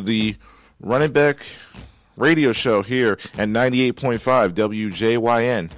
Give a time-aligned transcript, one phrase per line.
[0.00, 0.36] the
[0.80, 1.38] Run It Back
[2.16, 5.70] radio show here at 98.5 WJYN,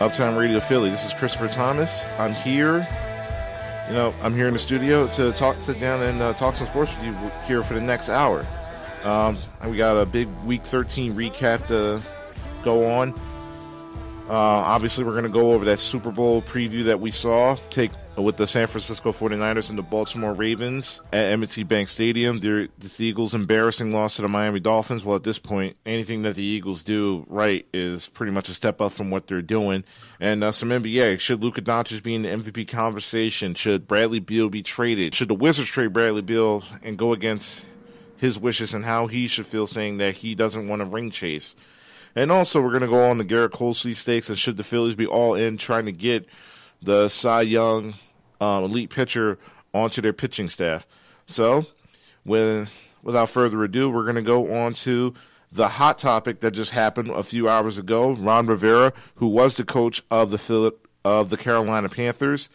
[0.00, 0.90] Uptown Radio Philly.
[0.90, 2.04] This is Christopher Thomas.
[2.18, 2.86] I'm here.
[3.88, 6.66] You know, I'm here in the studio to talk, sit down and uh, talk some
[6.66, 7.14] sports with you
[7.46, 8.46] here for the next hour.
[9.04, 12.02] Um, we got a big Week 13 recap to
[12.62, 13.12] go on.
[14.28, 17.92] Uh, obviously, we're going to go over that Super Bowl preview that we saw take
[18.22, 22.40] with the San Francisco 49ers and the Baltimore Ravens at M&T Bank Stadium.
[22.40, 22.68] The
[22.98, 25.04] Eagles' embarrassing loss to the Miami Dolphins.
[25.04, 28.80] Well, at this point, anything that the Eagles do right is pretty much a step
[28.80, 29.84] up from what they're doing.
[30.18, 31.20] And uh, some NBA.
[31.20, 33.54] Should Luka Doncic be in the MVP conversation?
[33.54, 35.14] Should Bradley Beal be traded?
[35.14, 37.64] Should the Wizards trade Bradley Beal and go against
[38.16, 41.54] his wishes and how he should feel saying that he doesn't want to ring chase?
[42.16, 44.96] And also, we're going to go on the Gerrit Cole sweepstakes and should the Phillies
[44.96, 46.26] be all in trying to get
[46.82, 47.94] the Cy Young
[48.40, 49.38] um, elite pitcher
[49.72, 50.86] onto their pitching staff.
[51.26, 51.66] So,
[52.24, 55.14] with without further ado, we're going to go on to
[55.50, 58.12] the hot topic that just happened a few hours ago.
[58.12, 62.50] Ron Rivera, who was the coach of the Philip of the Carolina Panthers,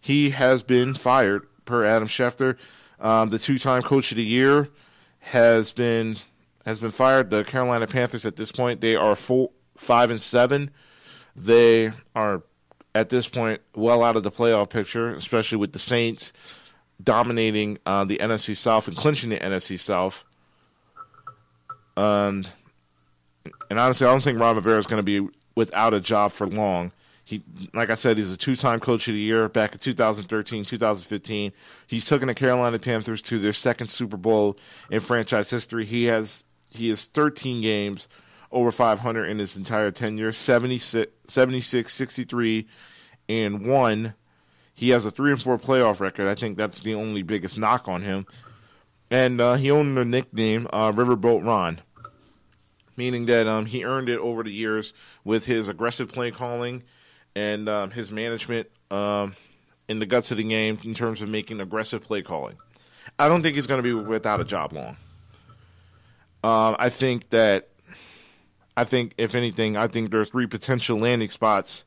[0.00, 2.56] he has been fired per Adam Schefter.
[3.00, 4.68] Um, the two-time coach of the year
[5.18, 6.16] has been
[6.64, 7.30] has been fired.
[7.30, 10.70] The Carolina Panthers at this point they are four, five and seven.
[11.34, 12.42] They are
[12.96, 16.32] at this point well out of the playoff picture, especially with the Saints
[17.02, 20.24] dominating uh, the NFC South and clinching the NFC South.
[21.96, 22.48] And
[23.70, 26.46] and honestly, I don't think Ron Rivera is going to be without a job for
[26.46, 26.92] long.
[27.24, 27.42] He,
[27.74, 31.52] like I said, he's a two-time coach of the year back in 2013, 2015.
[31.86, 34.56] He's taken the Carolina Panthers to their second Super Bowl
[34.90, 35.84] in franchise history.
[35.84, 38.08] He has he has 13 games
[38.56, 42.66] over 500 in his entire tenure 76, 76 63
[43.28, 44.14] and 1
[44.74, 46.28] he has a 3 and 4 playoff record.
[46.28, 48.26] I think that's the only biggest knock on him.
[49.10, 51.80] And uh, he owned the nickname uh, riverboat ron
[52.96, 54.92] meaning that um, he earned it over the years
[55.24, 56.82] with his aggressive play calling
[57.34, 59.36] and um, his management um,
[59.88, 62.56] in the guts of the game in terms of making aggressive play calling.
[63.18, 64.96] I don't think he's going to be without a job long.
[66.42, 67.68] Um, I think that
[68.76, 71.84] I think if anything, I think there's three potential landing spots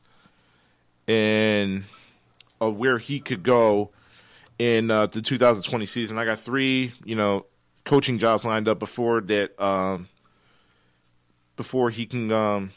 [1.06, 1.84] in
[2.60, 3.90] of where he could go
[4.58, 6.18] in uh, the 2020 season.
[6.18, 7.46] I got three, you know,
[7.84, 9.60] coaching jobs lined up before that.
[9.62, 10.08] Um,
[11.60, 12.70] before he can, um,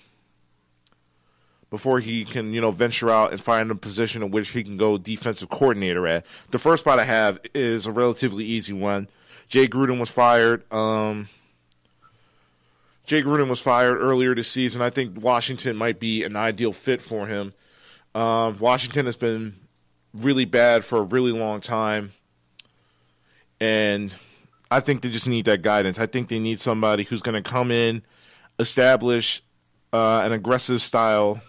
[1.70, 4.76] before he can, you know, venture out and find a position in which he can
[4.76, 6.26] go defensive coordinator at.
[6.52, 9.08] The first spot I have is a relatively easy one.
[9.48, 10.70] Jay Gruden was fired.
[10.70, 11.30] Um,
[13.06, 14.82] Jay Gruden was fired earlier this season.
[14.82, 17.54] I think Washington might be an ideal fit for him.
[18.16, 19.56] Um, Washington has been
[20.14, 22.14] really bad for a really long time,
[23.60, 24.14] and
[24.70, 26.00] I think they just need that guidance.
[26.00, 28.04] I think they need somebody who's going to come in,
[28.60, 29.42] establish
[29.92, 31.42] uh, an aggressive style.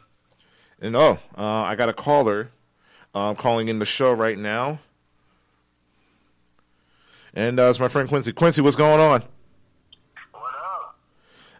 [0.81, 2.51] And oh, uh, I got a caller.
[3.15, 4.81] Uh, calling in the show right now,
[7.33, 8.33] and uh, it's my friend Quincy.
[8.33, 9.23] Quincy, what's going on?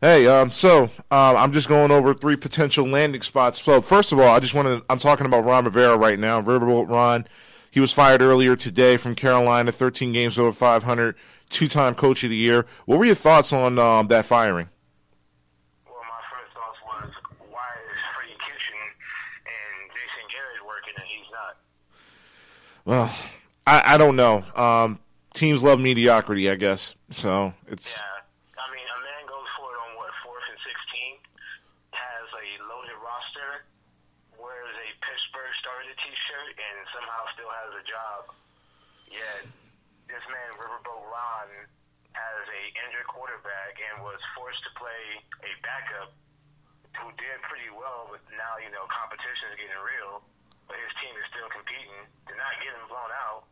[0.05, 3.63] Hey, um, so um, I'm just going over three potential landing spots.
[3.63, 4.85] So first of all, I just want to.
[4.91, 6.43] I'm talking about Ron Rivera right now.
[6.43, 7.27] Riverboat Ron.
[7.71, 9.73] He was fired earlier today from Carolina.
[9.73, 11.17] 13 games over 500.
[11.49, 12.67] Two-time Coach of the Year.
[12.85, 14.69] What were your thoughts on um, that firing?
[15.87, 17.11] Well, my first thoughts was,
[17.51, 18.77] why is Freddie Kitchen
[19.47, 21.57] and Jason Garrett working and he's not?
[22.85, 23.17] Well,
[23.67, 24.45] I, I don't know.
[24.55, 24.99] Um,
[25.33, 26.95] teams love mediocrity, I guess.
[27.11, 27.97] So it's.
[27.97, 28.05] Yeah.
[28.55, 31.19] I mean, a man goes for it on what fourth and sixteen,
[31.91, 33.67] has a loaded roster,
[34.39, 38.21] wears a Pittsburgh starter T-shirt, and somehow still has a job.
[39.11, 39.51] Yet
[40.07, 41.51] this man Riverboat Ron
[42.15, 45.03] has a injured quarterback and was forced to play
[45.45, 46.13] a backup
[47.01, 50.23] who did pretty well, but now you know competition is getting real.
[50.69, 52.09] But his team is still competing.
[52.25, 53.45] They're not getting blown out.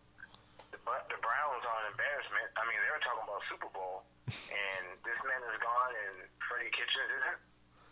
[0.73, 2.49] The, the Browns are an embarrassment.
[2.56, 6.73] I mean, they were talking about Super Bowl, and this man is gone, and Freddie
[6.73, 7.41] Kitchens isn't.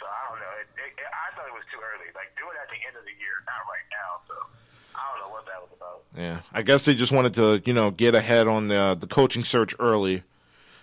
[0.00, 0.52] So I don't know.
[0.64, 2.08] It, it, it, I thought it was too early.
[2.16, 4.10] Like do it at the end of the year, not right now.
[4.24, 4.36] So
[4.96, 6.08] I don't know what that was about.
[6.16, 9.44] Yeah, I guess they just wanted to, you know, get ahead on the the coaching
[9.44, 10.24] search early.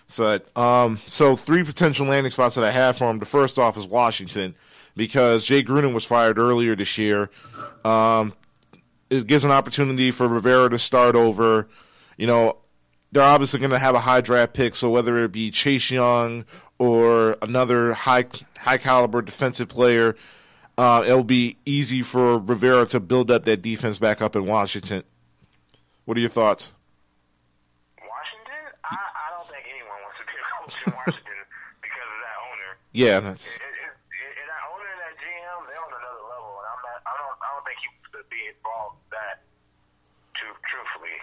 [0.08, 3.18] So, um, so three potential landing spots that I have for him.
[3.18, 4.54] The first off is Washington
[4.96, 7.30] because Jay Gruden was fired earlier this year.
[7.84, 8.34] Um,
[9.10, 11.68] it gives an opportunity for Rivera to start over.
[12.16, 12.56] You know,
[13.12, 16.44] they're obviously going to have a high draft pick, so whether it be Chase Young
[16.78, 18.26] or another high
[18.58, 20.16] high caliber defensive player,
[20.76, 25.04] uh, it'll be easy for Rivera to build up that defense back up in Washington.
[26.04, 26.74] What are your thoughts?
[27.98, 28.72] Washington?
[28.84, 30.18] I, I don't think anyone wants
[30.68, 31.40] to be a coach in Washington
[31.84, 32.70] because of that owner.
[32.92, 36.52] Yeah, that's It, it, it, and that owner and that GM, they're on another level,
[36.60, 36.98] and I'm not.
[37.08, 37.36] I don't.
[37.40, 39.44] I don't think he would be involved that.
[40.38, 41.18] Truthfully,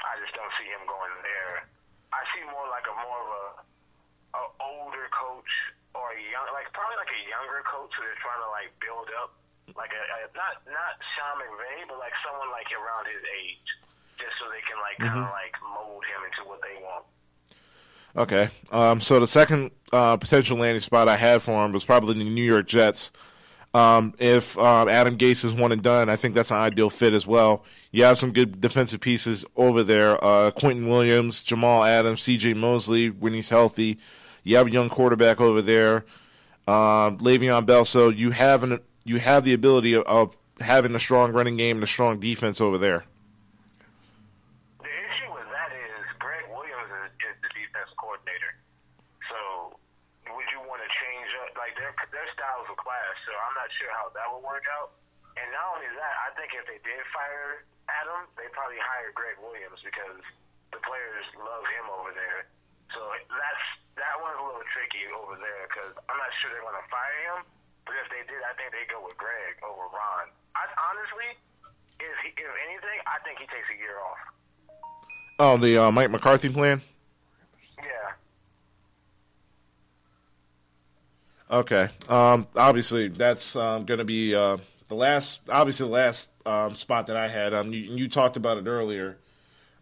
[0.00, 1.68] I just don't see him going there.
[2.12, 3.46] I see more like a more of a,
[4.40, 5.52] a older coach
[5.92, 9.08] or a young, like probably like a younger coach who they're trying to like build
[9.20, 9.36] up,
[9.76, 13.68] like a, a not not Sean McVay, but like someone like around his age,
[14.16, 15.36] just so they can like kind of mm-hmm.
[15.36, 17.04] like mold him into what they want.
[18.16, 18.48] Okay.
[18.70, 22.24] Um, so the second uh, potential landing spot I had for him was probably the
[22.24, 23.10] New York Jets.
[23.74, 27.14] Um, if um, Adam Gase is one and done, I think that's an ideal fit
[27.14, 27.64] as well.
[27.90, 30.22] You have some good defensive pieces over there.
[30.22, 32.54] Uh, Quinnen Williams, Jamal Adams, C.J.
[32.54, 33.98] Mosley when he's healthy.
[34.44, 36.04] You have a young quarterback over there,
[36.66, 37.84] um, Le'Veon Bell.
[37.84, 41.76] So you have an you have the ability of, of having a strong running game
[41.78, 43.04] and a strong defense over there.
[44.78, 48.52] The issue with that is Gregg Williams is, is the defense coordinator.
[49.30, 49.78] So
[50.34, 53.16] would you want to change up like their their styles of class?
[53.24, 54.92] So I'm not sure how that would work out.
[55.40, 59.40] And not only that, I think if they did fire Adam, they probably hire Gregg
[59.40, 60.20] Williams because
[60.76, 62.44] the players love him over there.
[62.92, 63.00] So
[63.32, 63.64] that's
[63.96, 67.20] that one's a little tricky over there because I'm not sure they're going to fire
[67.32, 67.40] him.
[67.88, 70.28] But if they did, I think they go with Gregg over Ron.
[70.52, 71.32] I honestly,
[71.96, 74.20] if he, if anything, I think he takes a year off.
[75.40, 76.84] Oh, the uh, Mike McCarthy plan.
[77.80, 78.12] Yeah.
[81.52, 81.88] Okay.
[82.08, 84.56] Um, obviously, that's um, going to be uh,
[84.88, 85.42] the last.
[85.50, 87.52] Obviously, the last um, spot that I had.
[87.52, 89.18] Um, you, you talked about it earlier.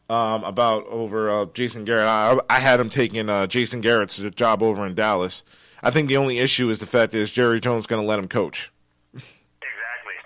[0.09, 2.09] Um, about over uh, Jason Garrett.
[2.09, 5.45] I, I had him taking uh, Jason Garrett's job over in Dallas.
[5.85, 8.19] I think the only issue is the fact that is Jerry Jones going to let
[8.19, 8.73] him coach.
[9.15, 10.17] Exactly.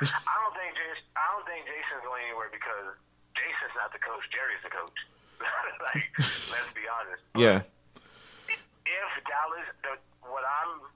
[0.00, 2.96] I don't think Jason, I don't think Jason's going anywhere because
[3.36, 4.24] Jason's not the coach.
[4.32, 4.98] Jerry's the coach.
[5.92, 6.08] like,
[6.50, 7.22] let's be honest.
[7.36, 7.68] Yeah.
[8.48, 9.92] If Dallas, the,
[10.24, 10.88] what I'm,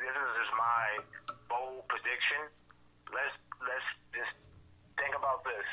[0.00, 1.04] this is just my
[1.52, 2.48] bold prediction.
[3.12, 4.34] Let's let's just
[4.96, 5.68] think about this.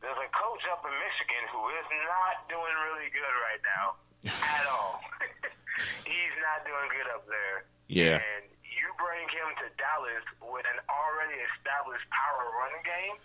[0.00, 3.86] There's a coach up in Michigan who is not doing really good right now
[4.56, 5.04] at all.
[6.08, 7.68] He's not doing good up there.
[7.92, 8.16] Yeah.
[8.18, 13.16] And you bring him to Dallas with an already established power running game.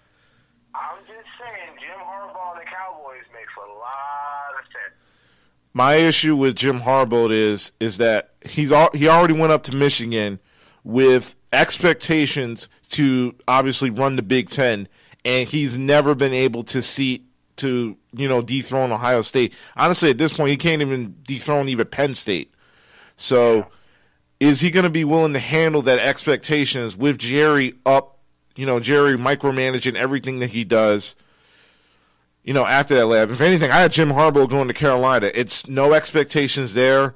[0.76, 4.98] I'm just saying, Jim Harbaugh and the Cowboys makes a lot of sense.
[5.74, 10.40] My issue with Jim Harbaugh is is that he's he already went up to Michigan
[10.84, 14.88] with expectations to obviously run the Big Ten,
[15.26, 17.26] and he's never been able to see
[17.58, 19.54] to you know dethrone Ohio State.
[19.76, 22.54] Honestly, at this point, he can't even dethrone even Penn State.
[23.16, 23.68] So,
[24.40, 28.20] is he going to be willing to handle that expectations with Jerry up?
[28.56, 31.16] You know, Jerry micromanaging everything that he does
[32.44, 33.32] you know, after that lab.
[33.32, 35.32] If anything, I had Jim Harbaugh going to Carolina.
[35.34, 37.16] It's no expectations there.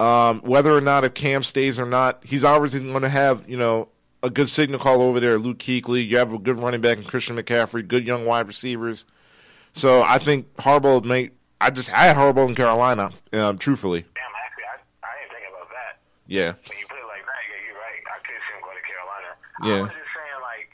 [0.00, 3.56] Um, whether or not if Cam stays or not, he's obviously going to have, you
[3.56, 3.88] know,
[4.22, 5.38] a good signal call over there.
[5.38, 9.04] Luke Kuechly, you have a good running back in Christian McCaffrey, good young wide receivers.
[9.72, 11.30] So I think Harbaugh may.
[11.60, 13.10] I just I had Harbaugh in Carolina.
[13.32, 14.76] Um, truthfully, Damn, actually, I,
[15.06, 15.92] I didn't think about that.
[16.26, 18.02] yeah, When you put it like that, yeah, you're right.
[18.02, 19.30] I could see him going to Carolina.
[19.62, 19.78] Yeah.
[19.78, 20.68] I was just saying, like,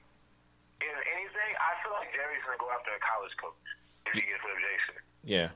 [0.81, 3.61] if anything, I feel like Jerry's going to go after a college coach
[4.09, 4.97] if he gets rid of Jason.
[5.29, 5.49] yeah.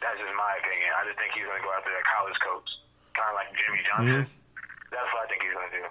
[0.00, 0.90] That's just my opinion.
[0.92, 2.68] I just think he's going to go after that college coach,
[3.16, 4.24] kind of like Jimmy Johnson.
[4.92, 5.84] That's what I think he's going to do.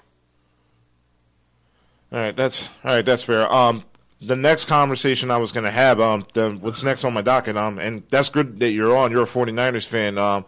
[2.14, 3.04] All right, that's all right.
[3.04, 3.52] That's fair.
[3.52, 3.84] Um,
[4.22, 7.58] the next conversation I was going to have, um, the, what's next on my docket,
[7.58, 9.12] um, and that's good that you're on.
[9.12, 10.18] You're a 49ers fan.
[10.18, 10.46] Um,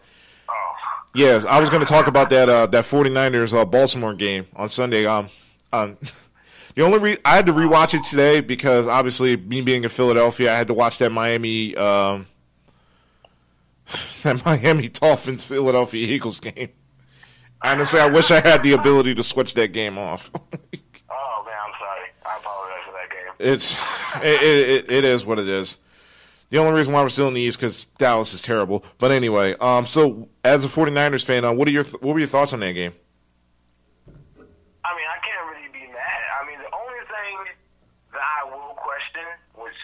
[0.48, 0.76] Oh,
[1.16, 4.70] Yeah, I was going to talk about that uh, that 49ers uh, Baltimore game on
[4.70, 5.06] Sunday.
[5.08, 5.28] Um,
[5.74, 5.98] um,
[6.76, 10.54] the only re- I had to rewatch it today because obviously me being in Philadelphia,
[10.54, 12.28] I had to watch that Miami um,
[14.24, 16.70] that Miami Dolphins Philadelphia Eagles game.
[17.64, 20.30] Honestly, I wish I had the ability to switch that game off.
[20.36, 22.08] oh man, I'm sorry.
[22.26, 23.25] I apologize for that game.
[23.40, 23.76] It's
[24.24, 25.78] it, it, it is what it is.
[26.50, 28.86] The only reason why we're still in the East because Dallas is terrible.
[29.00, 32.20] But anyway, um, so as a 49ers fan, uh, what are your th- what were
[32.20, 32.94] your thoughts on that game?
[34.86, 36.22] I mean, I can't really be mad.
[36.38, 37.36] I mean, the only thing
[38.14, 39.26] that I will question,
[39.58, 39.80] which,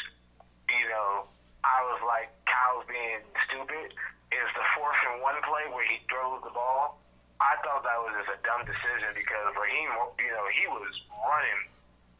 [0.70, 1.26] you know,
[1.66, 3.98] I was like, Kyle's being stupid,
[4.30, 7.02] is the fourth and one play where he throws the ball.
[7.42, 9.90] I thought that was just a dumb decision because Raheem,
[10.22, 10.94] you know, he was
[11.26, 11.60] running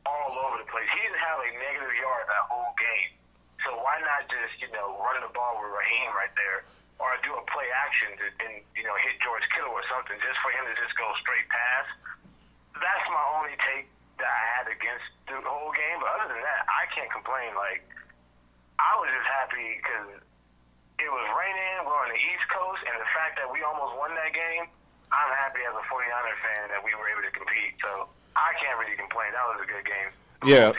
[0.06, 0.88] all over the place.
[0.94, 3.12] He didn't have a negative yard that whole game.
[3.66, 6.66] So why not just, you know, run the ball with Raheem right there
[6.98, 10.38] or do a play action to, and, you know, hit George Kittle or something just
[10.42, 11.86] for him to just go straight pass?
[12.82, 13.86] that's my only take
[14.18, 16.02] that I had against the whole game.
[16.02, 17.54] But other than that, I can't complain.
[17.54, 17.86] Like,
[18.82, 20.18] I was just happy because
[20.98, 21.86] it was raining.
[21.86, 24.66] We're on the East Coast, and the fact that we almost won that game,
[25.14, 27.78] I'm happy as a 49er fan that we were able to compete.
[27.82, 29.28] So I can't really complain.
[29.34, 30.74] That was a good game.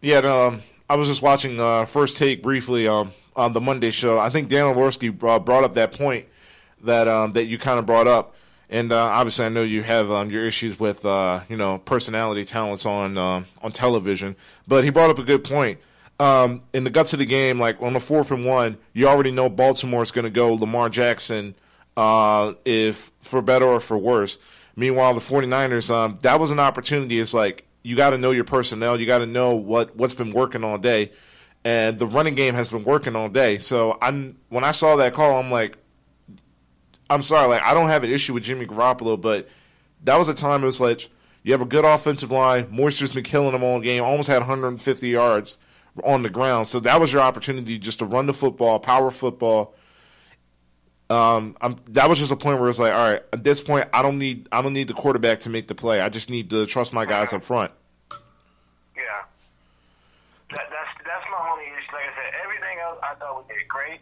[0.00, 0.20] Yeah.
[0.22, 0.46] Yeah.
[0.46, 4.18] Um, I was just watching uh, First Take briefly um, on the Monday show.
[4.18, 6.26] I think Dan Orlovsky brought, brought up that point
[6.84, 8.34] that um, that you kind of brought up.
[8.70, 12.44] And uh, obviously, I know you have um, your issues with uh, you know personality
[12.44, 14.36] talents on uh, on television,
[14.66, 15.78] but he brought up a good point.
[16.20, 19.30] Um, in the guts of the game, like on the fourth and one, you already
[19.30, 21.54] know Baltimore's going to go Lamar Jackson,
[21.96, 24.38] uh, if for better or for worse.
[24.78, 27.18] Meanwhile, the 49ers, um, that was an opportunity.
[27.18, 30.30] It's like you got to know your personnel, you got to know what what's been
[30.30, 31.10] working all day,
[31.64, 33.58] and the running game has been working all day.
[33.58, 35.78] So I'm when I saw that call, I'm like,
[37.10, 39.48] I'm sorry, like I don't have an issue with Jimmy Garoppolo, but
[40.04, 41.08] that was a time it was like
[41.42, 42.66] you have a good offensive line.
[42.66, 44.04] Mostert's been killing them all game.
[44.04, 45.58] Almost had 150 yards
[46.04, 46.68] on the ground.
[46.68, 49.74] So that was your opportunity just to run the football, power football.
[51.10, 53.88] Um, I'm, that was just a point where it's like, all right, at this point,
[53.94, 56.00] I don't need I don't need the quarterback to make the play.
[56.00, 57.72] I just need to trust my guys up front.
[58.94, 59.24] Yeah,
[60.50, 61.92] that, that's that's my only issue.
[61.92, 64.00] Like I said, everything else I thought we did great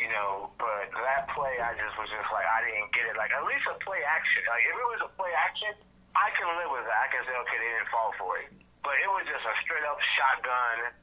[0.00, 3.20] you know, but that play, I just was just like, I didn't get it.
[3.20, 4.40] Like, at least a play action.
[4.48, 5.76] Like, if it was a play action,
[6.16, 6.98] I can live with that.
[7.04, 8.48] I can say, okay, they didn't fall for it.
[8.80, 10.96] But it was just a straight up shotgun,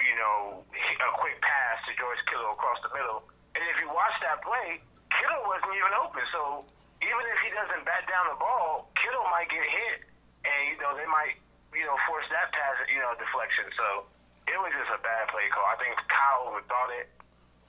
[0.00, 3.28] you know, a quick pass to George Kittle across the middle.
[3.54, 4.80] And if you watch that play,
[5.12, 6.24] Kittle wasn't even open.
[6.32, 6.64] So
[7.04, 10.08] even if he doesn't bat down the ball, Kittle might get hit.
[10.42, 11.38] And, you know, they might,
[11.70, 13.70] you know, force that pass, you know, deflection.
[13.76, 14.08] So
[14.50, 15.66] it was just a bad play call.
[15.68, 17.06] I think Kyle overthought it.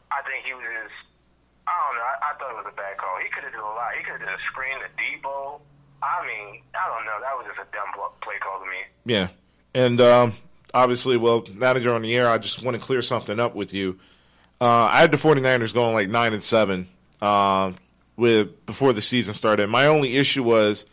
[0.09, 0.97] I think he was just,
[1.69, 2.05] I don't know.
[2.05, 3.17] I, I thought it was a bad call.
[3.21, 3.93] He could have done a lot.
[3.93, 5.61] He could have done a screen to Deebo.
[6.01, 7.17] I mean, I don't know.
[7.21, 8.81] That was just a dumb play call to me.
[9.05, 9.29] Yeah.
[9.73, 10.33] And um,
[10.73, 13.55] obviously, well, now that you're on the air, I just want to clear something up
[13.55, 13.99] with you.
[14.61, 16.87] Uh, I had the 49ers going like 9 and 7
[17.21, 17.73] uh,
[18.15, 19.67] with before the season started.
[19.67, 20.85] My only issue was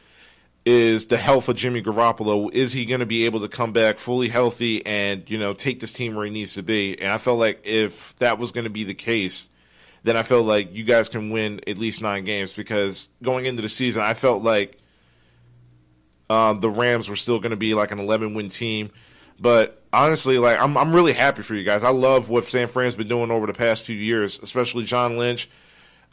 [0.64, 2.52] is the health of Jimmy Garoppolo.
[2.52, 5.80] Is he going to be able to come back fully healthy and you know take
[5.80, 7.00] this team where he needs to be?
[7.00, 9.48] And I felt like if that was going to be the case,
[10.02, 13.62] then I felt like you guys can win at least nine games because going into
[13.62, 14.78] the season, I felt like
[16.28, 18.90] um, the Rams were still going to be like an 11 win team.
[19.38, 21.82] But honestly, like I'm I'm really happy for you guys.
[21.82, 25.48] I love what San Fran's been doing over the past few years, especially John Lynch.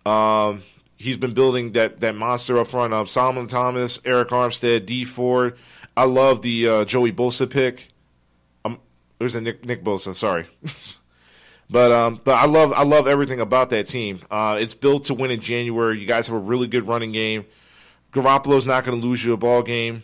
[0.05, 0.63] Um,
[0.97, 5.57] he's been building that that monster up front of Solomon Thomas, Arik Armstead, Dee Ford.
[5.95, 7.89] I love the uh, Joey Bosa pick.
[8.63, 8.79] Um,
[9.19, 10.13] there's a Nick Nick Bosa.
[10.15, 10.45] Sorry.
[11.69, 14.19] But um, but I love I love everything about that team.
[14.31, 15.99] Uh, it's built to win in January.
[15.99, 17.45] You guys have a really good running game.
[18.13, 20.03] Garoppolo's not going to lose you a ball game.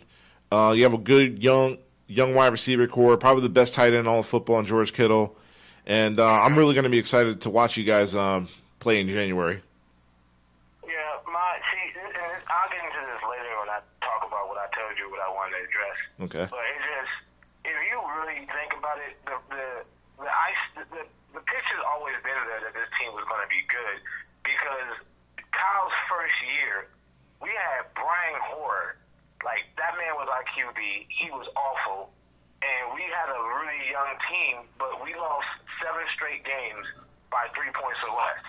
[0.52, 3.96] Uh, you have a good young young wide receiver core, probably the best tight end
[3.96, 5.36] in all of football, in George Kittle.
[5.86, 8.48] And uh, I'm really going to be excited to watch you guys um,
[8.80, 9.60] play in January.
[10.84, 10.92] Yeah,
[11.28, 14.96] my see, and I'll get into this later when I talk about what I told
[14.96, 15.98] you, what I wanted to address.
[16.24, 16.46] Okay.
[16.48, 17.14] But it's just
[17.68, 19.66] if you really think about it, the the
[20.24, 21.04] the ice the, the,
[21.36, 23.96] the picture's always been there that this team was going to be good
[24.40, 25.04] because
[25.52, 26.88] Kyle's first year,
[27.44, 28.96] we had Brian Hoyer.
[29.44, 30.80] Like that man was our QB.
[31.12, 32.08] He was awful,
[32.64, 35.44] and we had a really young team, but we lost
[35.84, 36.88] seven straight games
[37.28, 38.44] by three points or less.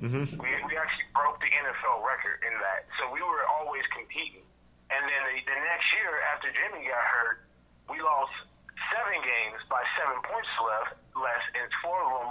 [0.00, 0.24] Mm-hmm.
[0.40, 4.44] We we actually broke the NFL record in that, so we were always competing.
[4.88, 7.38] And then the, the next year, after Jimmy got hurt,
[7.88, 8.32] we lost
[8.92, 12.30] seven games by seven points left less, and four of them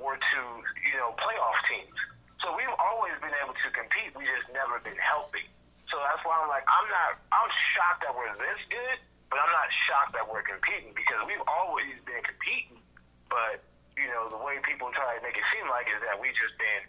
[0.00, 0.40] were to
[0.84, 1.96] you know playoff teams.
[2.40, 4.12] So we've always been able to compete.
[4.16, 5.48] We just never been healthy.
[5.94, 7.22] So that's why I'm like, I'm not.
[7.30, 8.98] I'm shocked that we're this good,
[9.30, 12.82] but I'm not shocked that we're competing because we've always been competing.
[13.30, 13.62] But
[13.94, 16.58] you know, the way people try to make it seem like is that we just
[16.58, 16.82] been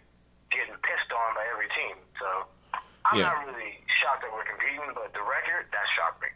[0.50, 1.94] getting pissed on by every team.
[2.18, 2.50] So
[3.06, 3.30] I'm yeah.
[3.30, 6.30] not really shocked that we're competing, but the record that shocked me.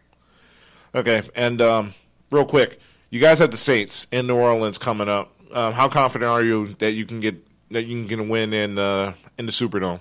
[0.95, 1.95] Okay, and um,
[2.31, 2.79] real quick,
[3.11, 5.35] you guys have the Saints in New Orleans coming up.
[5.50, 7.35] Um, how confident are you that you can get
[7.71, 10.00] that you can get a win in the in the Superdome?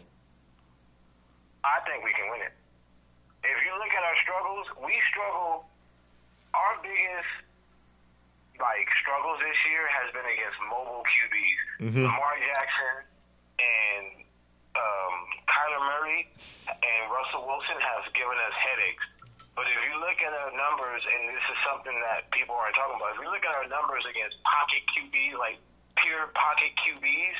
[1.63, 2.53] I think we can win it.
[3.43, 5.65] If you look at our struggles, we struggle.
[6.53, 7.33] Our biggest
[8.59, 11.61] like struggles this year has been against mobile QBs.
[11.89, 12.05] Mm-hmm.
[12.05, 12.95] Lamar Jackson
[13.59, 14.07] and
[14.75, 15.15] um,
[15.47, 16.21] Kyler Murray
[16.67, 19.05] and Russell Wilson has given us headaches.
[19.55, 22.95] But if you look at our numbers, and this is something that people aren't talking
[22.95, 25.59] about, if you look at our numbers against pocket QBs, like
[25.99, 27.35] pure pocket QBs,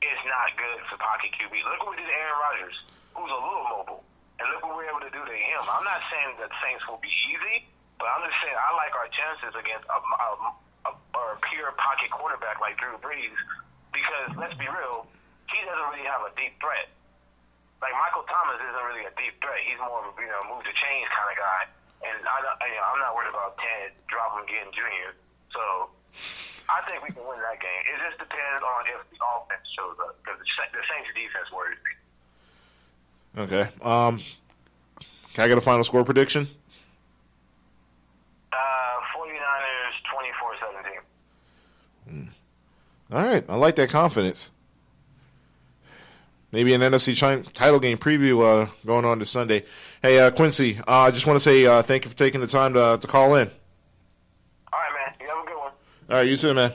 [0.00, 1.64] it's not good for pocket QBs.
[1.68, 2.76] Look what we did to Aaron Rodgers,
[3.12, 4.00] who's a little mobile,
[4.40, 5.60] and look what we were able to do to him.
[5.68, 9.08] I'm not saying that Saints will be easy, but I'm just saying I like our
[9.10, 10.28] chances against a, a,
[10.88, 13.34] a, a pure pocket quarterback like Drew Brees
[13.92, 15.08] because let's be real,
[15.48, 16.92] he doesn't really have a deep threat.
[17.80, 19.60] Like Michael Thomas isn't really a deep threat.
[19.64, 21.62] He's more of a you know move the chains kind of guy.
[22.04, 25.16] And I, don't- you know, I'm not worried about Ted dropping again Junior.
[25.52, 25.88] So
[26.68, 27.82] I think we can win that game.
[27.88, 31.92] It just depends on if the offense shows up because the Saints defense worries me.
[33.48, 33.64] Okay.
[33.84, 34.20] Um,
[35.32, 36.48] can I get a final score prediction?
[38.52, 38.56] Uh,
[39.16, 39.96] 49ers
[42.08, 42.28] 24-17.
[43.10, 44.50] All right, I like that confidence.
[46.52, 47.16] Maybe an NFC
[47.52, 49.64] title game preview uh, going on this Sunday.
[50.02, 52.46] Hey, uh, Quincy, uh, I just want to say uh, thank you for taking the
[52.46, 53.50] time to, to call in.
[54.72, 55.14] All right, man.
[55.20, 55.72] You have a good one.
[56.10, 56.72] All right, you too, man.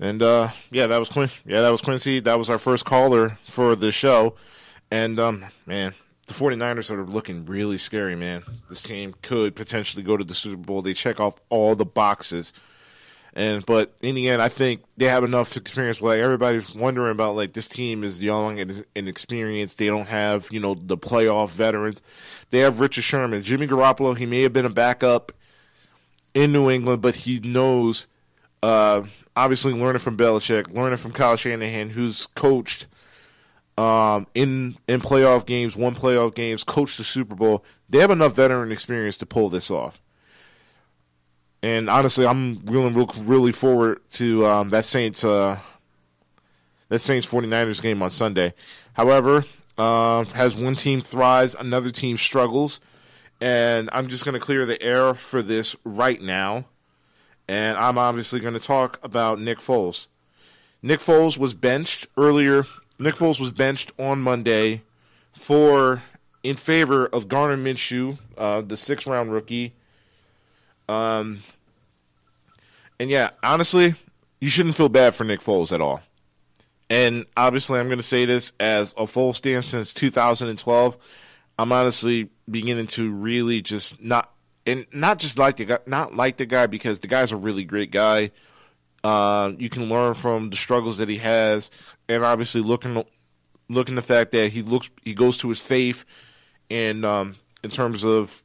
[0.00, 2.20] And uh, yeah, that was Quin- yeah, that was Quincy.
[2.20, 4.34] That was our first caller for the show.
[4.90, 5.94] And um, man,
[6.26, 8.44] the 49ers are looking really scary, man.
[8.68, 10.82] This team could potentially go to the Super Bowl.
[10.82, 12.52] They check off all the boxes.
[13.36, 16.00] And but in the end, I think they have enough experience.
[16.00, 19.78] Like everybody's wondering about, like this team is young and inexperienced.
[19.78, 22.00] They don't have you know the playoff veterans.
[22.50, 24.16] They have Richard Sherman, Jimmy Garoppolo.
[24.16, 25.32] He may have been a backup
[26.32, 28.06] in New England, but he knows.
[28.62, 29.02] Uh,
[29.34, 32.86] obviously, learning from Belichick, learning from Kyle Shanahan, who's coached
[33.76, 37.64] um, in in playoff games, won playoff games, coached the Super Bowl.
[37.88, 40.00] They have enough veteran experience to pull this off.
[41.64, 45.58] And honestly, I'm really really forward to um, that Saints uh,
[46.90, 48.52] that Saints 49ers game on Sunday.
[48.92, 49.46] However,
[49.78, 52.80] uh, as one team thrives, another team struggles,
[53.40, 56.66] and I'm just going to clear the air for this right now.
[57.48, 60.08] And I'm obviously going to talk about Nick Foles.
[60.82, 62.66] Nick Foles was benched earlier.
[62.98, 64.82] Nick Foles was benched on Monday
[65.32, 66.02] for
[66.42, 69.72] in favor of Gardner Minshew, uh, the sixth round rookie.
[70.90, 71.40] Um,
[72.98, 73.94] and yeah, honestly,
[74.40, 76.02] you shouldn't feel bad for Nick Foles at all.
[76.90, 80.96] And obviously, I'm going to say this as a Foles fan since 2012.
[81.58, 84.30] I'm honestly beginning to really just not
[84.66, 87.64] and not just like the guy, not like the guy because the guy's a really
[87.64, 88.30] great guy.
[89.02, 91.70] Uh, you can learn from the struggles that he has,
[92.08, 93.04] and obviously looking
[93.68, 96.04] looking the fact that he looks he goes to his faith,
[96.70, 98.42] and um, in terms of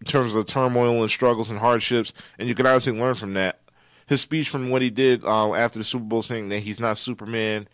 [0.00, 3.34] in terms of the turmoil and struggles and hardships, and you can obviously learn from
[3.34, 3.61] that.
[4.06, 6.98] His speech from what he did uh, after the Super Bowl, saying that he's not
[6.98, 7.68] Superman,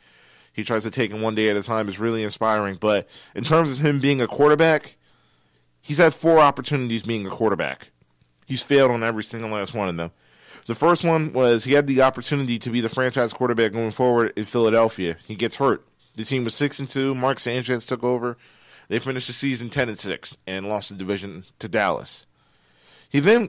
[0.53, 2.77] he tries to take it one day at a time, is really inspiring.
[2.77, 4.97] But in terms of him being a quarterback,
[5.81, 7.91] he's had four opportunities being a quarterback.
[8.47, 10.11] He's failed on every single last one of them.
[10.67, 14.33] The first one was he had the opportunity to be the franchise quarterback going forward
[14.37, 15.17] in Philadelphia.
[15.27, 15.87] He gets hurt.
[16.17, 17.15] The team was six and two.
[17.15, 18.37] Mark Sanchez took over.
[18.89, 22.27] They finished the season ten and six and lost the division to Dallas.
[23.09, 23.49] He then,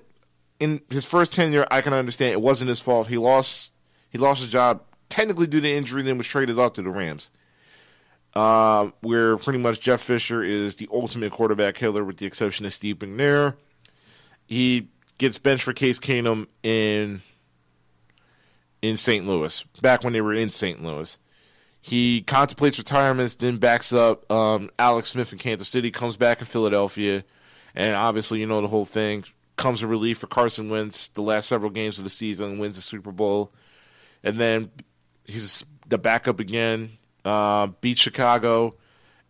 [0.59, 3.07] in his first tenure, I can understand it wasn't his fault.
[3.07, 3.71] He lost.
[4.09, 6.01] He lost his job technically due to injury.
[6.01, 7.31] Then was traded off to the Rams.
[8.35, 12.73] Uh, where pretty much Jeff Fisher is the ultimate quarterback killer, with the exception of
[12.73, 13.55] Steve McNair.
[14.45, 17.21] He gets benched for Case Keenum in
[18.81, 19.25] in St.
[19.25, 20.81] Louis, back when they were in St.
[20.81, 21.17] Louis.
[21.81, 26.45] He contemplates retirement, then backs up um, Alex Smith in Kansas City, comes back in
[26.45, 27.23] Philadelphia,
[27.73, 29.23] and obviously, you know, the whole thing
[29.59, 32.81] comes in relief for Carson Wentz the last several games of the season, wins the
[32.81, 33.51] Super Bowl,
[34.23, 34.71] and then
[35.25, 36.91] he's the backup again,
[37.25, 38.75] uh, beats Chicago,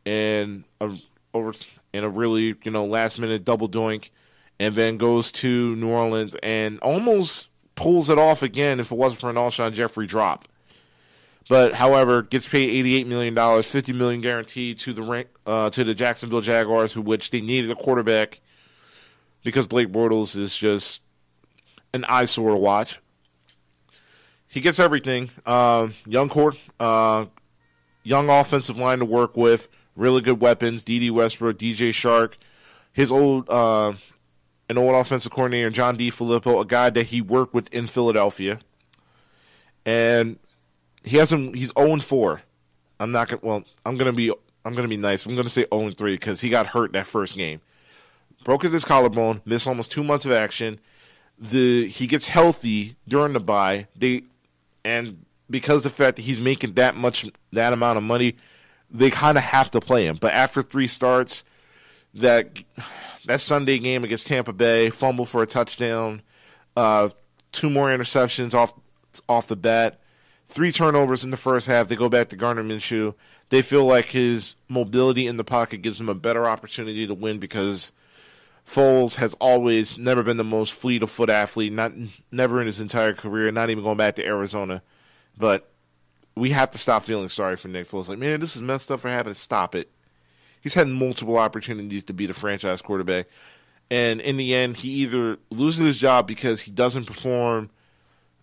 [0.05, 0.95] and a,
[1.33, 1.51] over
[1.91, 4.11] in a really you know last minute double doink,
[4.59, 9.21] and then goes to New Orleans and almost pulls it off again if it wasn't
[9.21, 10.47] for an Alshon Jeffery drop.
[11.49, 15.71] But however, gets paid eighty eight million dollars, fifty million guaranteed to the rank, uh,
[15.71, 18.41] to the Jacksonville Jaguars, who which they needed a quarterback
[19.43, 21.01] because Blake Bortles is just
[21.93, 22.99] an eyesore to watch.
[24.47, 25.29] He gets everything.
[25.45, 27.25] Uh, young court, uh,
[28.03, 30.83] young offensive line to work with, really good weapons.
[30.83, 32.35] Dede Westbrook, DJ Chark,
[32.91, 33.93] his old uh,
[34.69, 38.59] an old offensive coordinator, John DeFilippo, a guy that he worked with in Philadelphia,
[39.85, 40.37] and
[41.03, 41.55] he hasn't.
[41.55, 42.41] He's zero and four.
[42.99, 43.41] I'm not gonna.
[43.43, 44.31] Well, I'm gonna be.
[44.65, 45.25] I'm gonna be nice.
[45.25, 47.61] I'm gonna say zero and three because he got hurt that first game,
[48.43, 50.79] broke his collarbone, missed almost two months of action.
[51.37, 53.87] The he gets healthy during the bye.
[53.95, 54.23] They
[54.83, 58.35] and because of the fact that he's making that much that amount of money,
[58.91, 60.17] they kind of have to play him.
[60.19, 61.43] But after three starts,
[62.13, 62.59] that
[63.25, 66.21] that Sunday game against Tampa Bay, fumble for a touchdown,
[66.75, 67.09] uh,
[67.51, 68.73] two more interceptions off
[69.27, 69.99] off the bat,
[70.45, 71.87] three turnovers in the first half.
[71.87, 73.13] They go back to Gardner Minshew.
[73.49, 77.39] They feel like his mobility in the pocket gives him a better opportunity to win
[77.39, 77.91] because
[78.69, 81.91] Foles has always never been the most fleet of foot athlete, not
[82.31, 84.83] never in his entire career, not even going back to Arizona.
[85.35, 85.71] But
[86.35, 88.09] we have to stop feeling sorry for Nick Foles.
[88.09, 89.89] Like, man, this is messed up for having to stop it.
[90.61, 93.27] He's had multiple opportunities to be the franchise quarterback.
[93.89, 97.71] And in the end, he either loses his job because he doesn't perform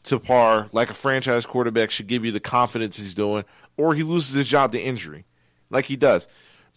[0.05, 3.45] to par like a franchise quarterback should give you the confidence he's doing,
[3.77, 5.25] or he loses his job to injury,
[5.71, 6.27] like he does.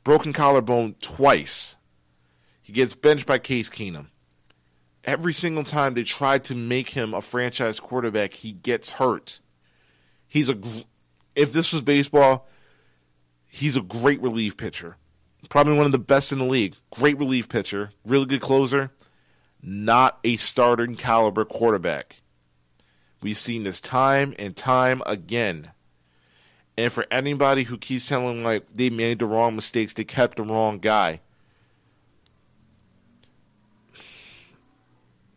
[0.04, 1.76] Broken collarbone twice
[2.70, 4.10] he gets benched by Case Keenum.
[5.04, 9.40] Every single time they try to make him a franchise quarterback, he gets hurt.
[10.28, 10.58] He's a
[11.36, 12.48] if this was baseball,
[13.48, 14.98] he's a great relief pitcher.
[15.50, 16.76] Probably one of the best in the league.
[16.92, 18.92] Great relief pitcher, really good closer,
[19.64, 22.22] not a starting caliber quarterback.
[23.24, 25.72] We've seen this time and time again.
[26.78, 30.44] And for anybody who keeps telling like they made the wrong mistakes, they kept the
[30.44, 31.22] wrong guy.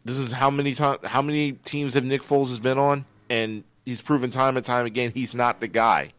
[0.05, 3.65] This is how many time, how many teams have Nick Foles has been on, and
[3.85, 6.13] he's proven time and time again he's not the guy.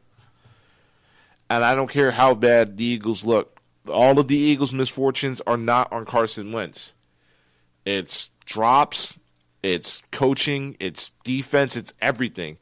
[1.49, 3.59] And I don't care how bad the Eagles look.
[3.91, 6.95] All of the Eagles' misfortunes are not on Carson Wentz.
[7.85, 9.19] It's drops,
[9.61, 12.57] it's coaching, it's defense, it's everything.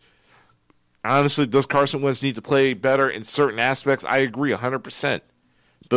[1.03, 4.05] Honestly, does Carson Wentz need to play better in certain aspects?
[4.05, 5.21] I agree 100%.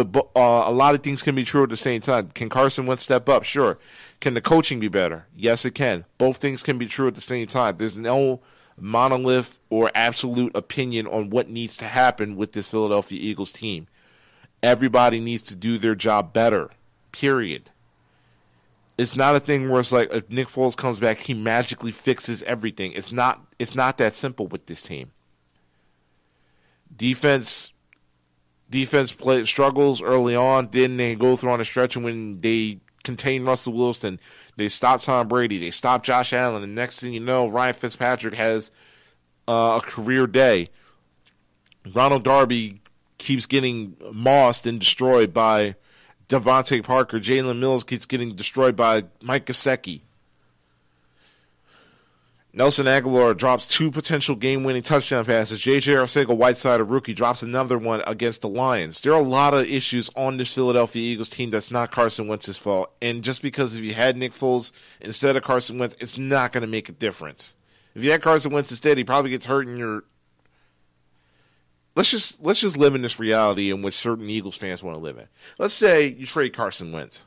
[0.03, 2.31] But, uh, a lot of things can be true at the same time.
[2.35, 3.45] Can Carson Wentz step up?
[3.45, 3.79] Sure.
[4.19, 5.27] Can the coaching be better?
[5.37, 6.05] Yes, it can.
[6.19, 7.77] Both things can be true at the same time.
[7.77, 8.41] There's no
[8.77, 13.87] monolith or absolute opinion on what needs to happen with this Philadelphia Eagles team.
[14.65, 16.71] Everybody needs to do their job better.
[17.13, 17.71] Period.
[18.99, 22.43] It's not a thing where it's like if Nick Foles comes back, he magically fixes
[22.45, 22.91] everything.
[22.93, 23.47] It's not.
[23.61, 25.13] It's not that simple with this team.
[26.97, 27.74] Defense
[28.75, 30.69] defense play struggles early on.
[30.73, 34.19] Then they go through on a stretch and when they contain Russell Wilson,
[34.57, 38.35] they stop Tom Brady, they stop Josh Allen, and next thing you know, Ryan Fitzpatrick
[38.35, 38.73] has
[39.47, 40.71] uh, a career day.
[41.93, 42.81] Ronald Darby
[43.19, 45.77] keeps getting mossed and destroyed by
[46.29, 47.21] DeVante Parker.
[47.21, 50.01] Jalen Mills keeps getting destroyed by Mike Gesicki.
[52.57, 55.59] Nelson Agholor drops two potential game-winning touchdown passes.
[55.61, 55.95] J.J.
[55.95, 59.01] Arcega-Whiteside, a rookie, drops another one against the Lions.
[59.01, 62.57] There are a lot of issues on this Philadelphia Eagles team that's not Carson Wentz's
[62.57, 62.93] fault.
[63.03, 66.63] And just because if you had Nick Foles instead of Carson Wentz, it's not going
[66.63, 67.57] to make a difference.
[67.97, 70.05] If you had Carson Wentz instead, he probably gets hurt in your.
[71.97, 75.03] Let's just let's just live in this reality in which certain Eagles fans want to
[75.03, 75.27] live in.
[75.59, 77.27] Let's say you trade Carson Wentz,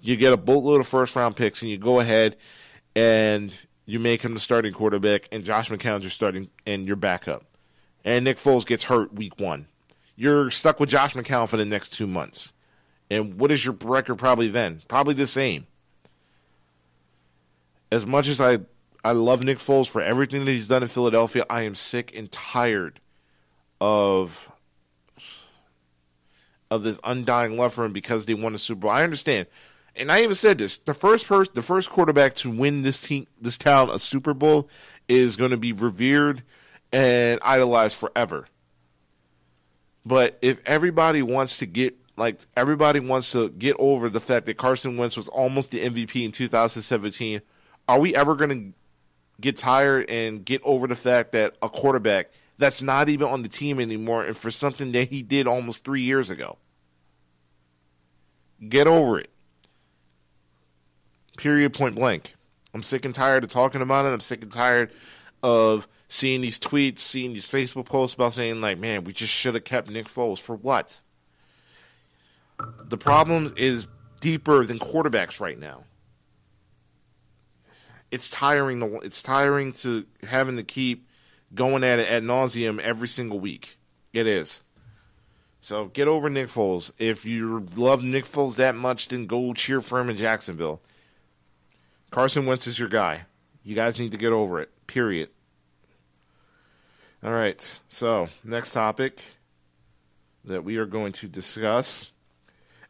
[0.00, 2.36] you get a boatload of first round picks, and you go ahead
[2.94, 7.44] and you make him the starting quarterback, and Josh McCown's your starting and your backup.
[8.04, 9.68] And Nick Foles gets hurt week one.
[10.16, 12.52] You're stuck with Josh McCown for the next two months.
[13.10, 14.82] And what is your record probably then?
[14.88, 15.66] Probably the same.
[17.92, 18.58] As much as I,
[19.04, 22.30] I love Nick Foles for everything that he's done in Philadelphia, I am sick and
[22.30, 23.00] tired
[23.80, 24.50] of
[26.68, 28.90] of this undying love for him because they won the Super Bowl.
[28.90, 29.46] I understand
[29.96, 33.26] and I even said this: the first person, the first quarterback to win this team,
[33.40, 34.68] this town, a Super Bowl,
[35.08, 36.42] is going to be revered
[36.92, 38.46] and idolized forever.
[40.04, 44.56] But if everybody wants to get like everybody wants to get over the fact that
[44.56, 47.42] Carson Wentz was almost the MVP in 2017,
[47.88, 48.78] are we ever going to
[49.40, 53.48] get tired and get over the fact that a quarterback that's not even on the
[53.48, 56.56] team anymore and for something that he did almost 3 years ago?
[58.66, 59.30] Get over it.
[61.36, 62.34] Period, point blank.
[62.74, 64.10] I'm sick and tired of talking about it.
[64.10, 64.90] I'm sick and tired
[65.42, 69.54] of seeing these tweets, seeing these Facebook posts about saying, like, man, we just should
[69.54, 70.40] have kept Nick Foles.
[70.40, 71.00] For what?
[72.84, 73.88] The problem is
[74.20, 75.84] deeper than quarterbacks right now.
[78.10, 78.80] It's tiring.
[78.80, 81.08] To, it's tiring to having to keep
[81.54, 83.78] going at it ad nauseum every single week.
[84.12, 84.62] It is.
[85.60, 86.92] So get over Nick Foles.
[86.98, 90.80] If you love Nick Foles that much, then go cheer for him in Jacksonville.
[92.10, 93.22] Carson Wentz is your guy.
[93.62, 94.70] You guys need to get over it.
[94.86, 95.28] Period.
[97.22, 97.78] All right.
[97.88, 99.20] So, next topic
[100.44, 102.10] that we are going to discuss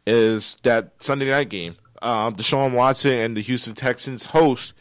[0.07, 1.77] is that Sunday night game.
[2.03, 4.75] Uh, Deshaun Watson and the Houston Texans host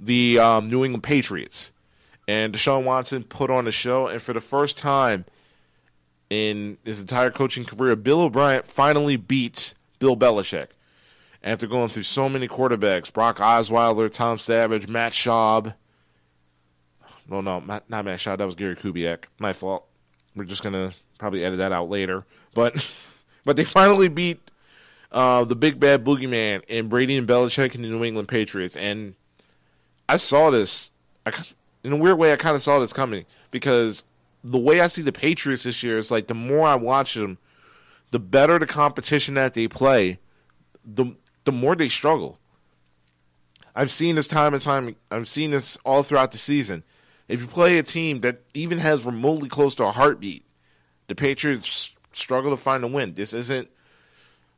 [0.00, 1.70] the um, New England Patriots.
[2.26, 5.26] And Deshaun Watson put on a show, and for the first time
[6.30, 10.68] in his entire coaching career, Bill O'Brien finally beats Bill Belichick
[11.44, 15.74] after going through so many quarterbacks Brock Osweiler, Tom Savage, Matt Schaub.
[17.28, 18.38] No, no, not, Matt Schaub.
[18.38, 19.24] That was Gary Kubiak.
[19.38, 19.86] My fault.
[20.34, 22.24] We're just going to probably edit that out later.
[22.54, 22.90] But
[23.44, 24.40] but they finally beat
[25.12, 28.74] uh, the big bad boogeyman in Brady and Belichick and the New England Patriots.
[28.74, 29.14] And
[30.08, 30.90] I saw this.
[31.26, 31.32] I,
[31.84, 34.04] in a weird way, I kind of saw this coming because
[34.42, 37.36] the way I see the Patriots this year is like the more I watch them,
[38.10, 40.18] the better the competition that they play,
[40.84, 42.38] the the more they struggle.
[43.74, 44.96] I've seen this time and time.
[45.10, 46.84] I've seen this all throughout the season.
[47.26, 50.44] If you play a team that even has remotely close to a heartbeat,
[51.08, 53.14] the Patriots struggle to find a win.
[53.14, 53.68] This isn't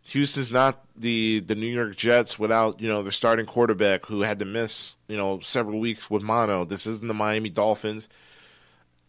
[0.09, 4.39] Houston's not the the New York Jets without you know their starting quarterback who had
[4.39, 6.65] to miss you know several weeks with mono.
[6.65, 8.09] This isn't the Miami Dolphins.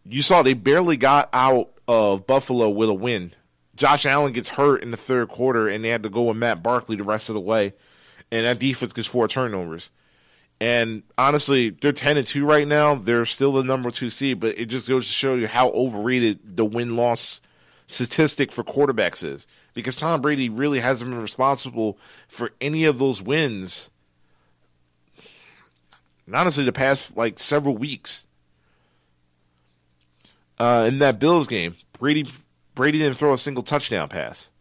[0.05, 3.33] You saw they barely got out of Buffalo with a win.
[3.77, 6.63] Josh Allen gets hurt in the third quarter, and they had to go with Matt
[6.63, 7.73] Barkley the rest of the way,
[8.31, 9.91] and that defense gets four turnovers.
[10.59, 12.95] And honestly, they're ten and two right now.
[12.95, 16.57] They're still the number two seed, but it just goes to show you how overrated
[16.57, 17.39] the win loss
[17.85, 19.45] statistic for quarterbacks is.
[19.75, 23.91] Because Tom Brady really hasn't been responsible for any of those wins.
[26.25, 28.25] And honestly, the past like several weeks.
[30.59, 32.27] Uh, in that Bills game, Brady
[32.77, 34.51] Brady didn't throw a single touchdown pass,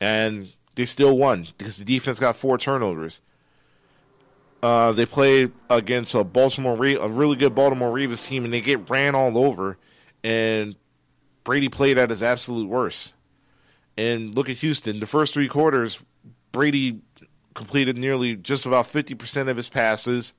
[0.00, 3.20] and they still won because the defense got four turnovers.
[4.60, 8.90] Uh, they played against a Baltimore, a really good Baltimore Ravens team, and they get
[8.90, 9.78] ran all over.
[10.24, 10.74] And
[11.44, 13.14] Brady played at his absolute worst.
[13.96, 14.98] And look at Houston.
[14.98, 16.02] The first three quarters,
[16.50, 17.00] Brady
[17.54, 20.34] completed nearly just about fifty percent of his passes.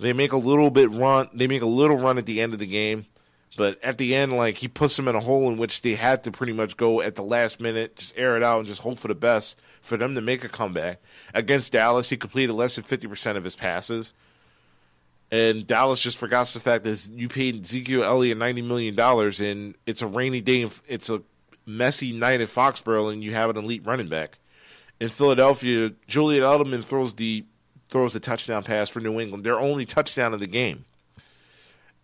[0.00, 1.28] They make a little bit run.
[1.32, 3.06] They make a little run at the end of the game,
[3.56, 6.22] but at the end, like he puts them in a hole in which they had
[6.24, 8.98] to pretty much go at the last minute, just air it out and just hope
[8.98, 11.00] for the best for them to make a comeback.
[11.34, 14.12] Against Dallas, he completed less than 50% of his passes.
[15.30, 18.98] And Dallas just forgot the fact that you paid Ezekiel Elliott $90 million
[19.42, 21.22] and it's a rainy day, it's a
[21.66, 24.38] messy night at Foxborough, and you have an elite running back.
[25.00, 27.44] In Philadelphia, Julian Edelman throws the
[27.88, 30.84] throws a touchdown pass for New England, their only touchdown of the game.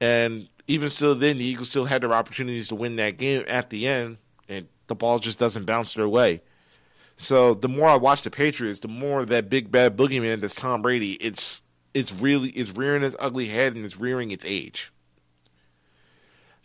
[0.00, 3.70] And even still, then the Eagles still had their opportunities to win that game at
[3.70, 6.42] the end, and the ball just doesn't bounce their way.
[7.16, 10.82] So the more I watch the Patriots, the more that big bad boogeyman that's Tom
[10.82, 11.62] Brady, it's
[11.94, 14.92] it's really it's rearing its ugly head and it's rearing its age.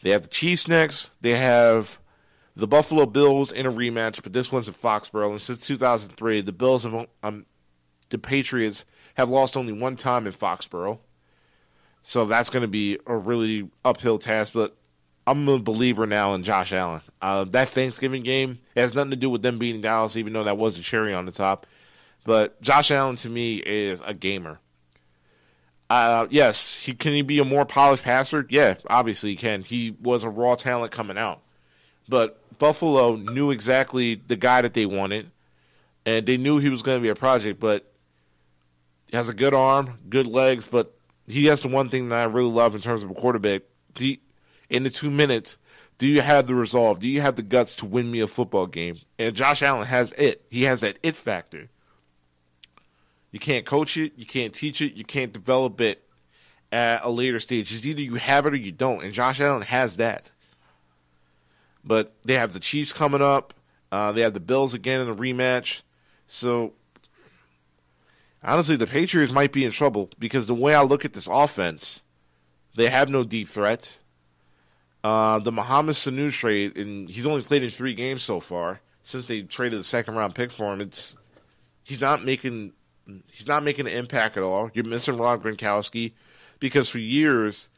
[0.02, 1.10] They have the Chiefs next.
[1.22, 2.00] They have
[2.56, 5.32] the Buffalo Bills in a rematch, but this one's in Foxborough.
[5.32, 7.46] And since 2003, the Bills have um,
[8.10, 11.00] the Patriots have lost only one time in Foxborough.
[12.08, 14.54] So that's going to be a really uphill task.
[14.54, 14.78] But
[15.28, 17.02] I'm a believer now in Josh Allen.
[17.22, 20.58] Uh, that Thanksgiving game has nothing to do with them beating Dallas, even though that
[20.58, 21.68] was a cherry on the top.
[22.24, 24.60] But Josh Allen to me is a gamer.
[25.90, 28.48] Uh, yes, he can he be a more polished passer?
[28.50, 29.62] Yeah, obviously he can.
[29.62, 31.42] He was a raw talent coming out,
[32.08, 35.30] but Buffalo knew exactly the guy that they wanted,
[36.06, 37.60] and they knew he was going to be a project.
[37.60, 37.92] But
[39.08, 40.97] he has a good arm, good legs, but
[41.28, 43.64] he has the one thing that I really love in terms of a quarterback.
[43.96, 44.20] The,
[44.70, 45.58] in the two minutes,
[45.98, 47.00] do you have the resolve?
[47.00, 49.00] Do you have the guts to win me a football game?
[49.18, 50.44] And Josh Allen has it.
[50.50, 51.70] He has that it factor.
[53.32, 56.04] You can't coach it, you can't teach it, you can't develop it
[56.72, 57.74] at a later stage.
[57.74, 59.04] It's either you have it or you don't.
[59.04, 60.32] And Josh Allen has that.
[61.84, 63.54] But they have the Chiefs coming up.
[63.92, 65.82] Uh, they have the Bills again in the rematch.
[66.28, 66.74] So
[68.44, 72.04] honestly, the Patriots might be in trouble because the way I look at this offense,
[72.76, 74.00] they have no deep threat.
[75.04, 79.26] Uh, the Mohamed Sanu trade, and he's only played in three games so far since
[79.28, 80.82] they traded the second round pick for him.
[80.82, 81.18] It's
[81.84, 82.74] he's not making
[83.32, 84.70] he's not making an impact at all.
[84.74, 86.14] You're missing Rob Gronkowski
[86.60, 87.70] because for years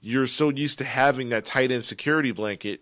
[0.00, 2.80] you're so used to having that tight end security blanket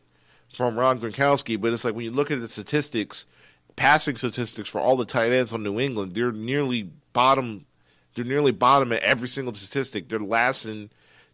[0.54, 3.26] from Rob Gronkowski, but it's like when you look at the statistics,
[3.74, 7.64] passing statistics for all the tight ends on New England, they're nearly bottom.
[8.14, 10.08] They're nearly bottom at every single statistic.
[10.08, 10.90] They're last in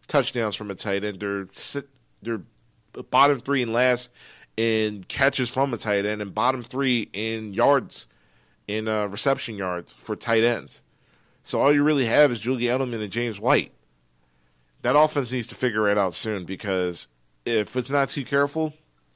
[0.07, 1.19] touchdowns from a tight end.
[1.19, 1.47] They're
[2.21, 2.41] they're
[3.09, 4.09] bottom three and last
[4.55, 8.07] in catches from a tight end, and bottom three in yards,
[8.65, 10.83] in uh, reception yards for tight ends.
[11.43, 13.73] So all you really have is Julian Edelman and James White.
[14.83, 17.09] That offense needs to figure it out soon because
[17.45, 18.73] if it's not too careful,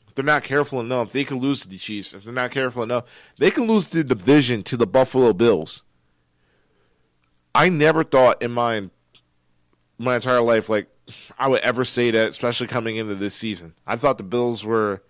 [0.07, 2.13] if they're not careful enough, they can lose to the Chiefs.
[2.13, 5.83] If they're not careful enough, they can lose the division to the Buffalo Bills.
[7.57, 8.87] I never thought in my
[9.97, 10.89] my entire life like
[11.39, 13.73] I would ever say that, especially coming into this season.
[13.87, 15.01] I thought the Bills were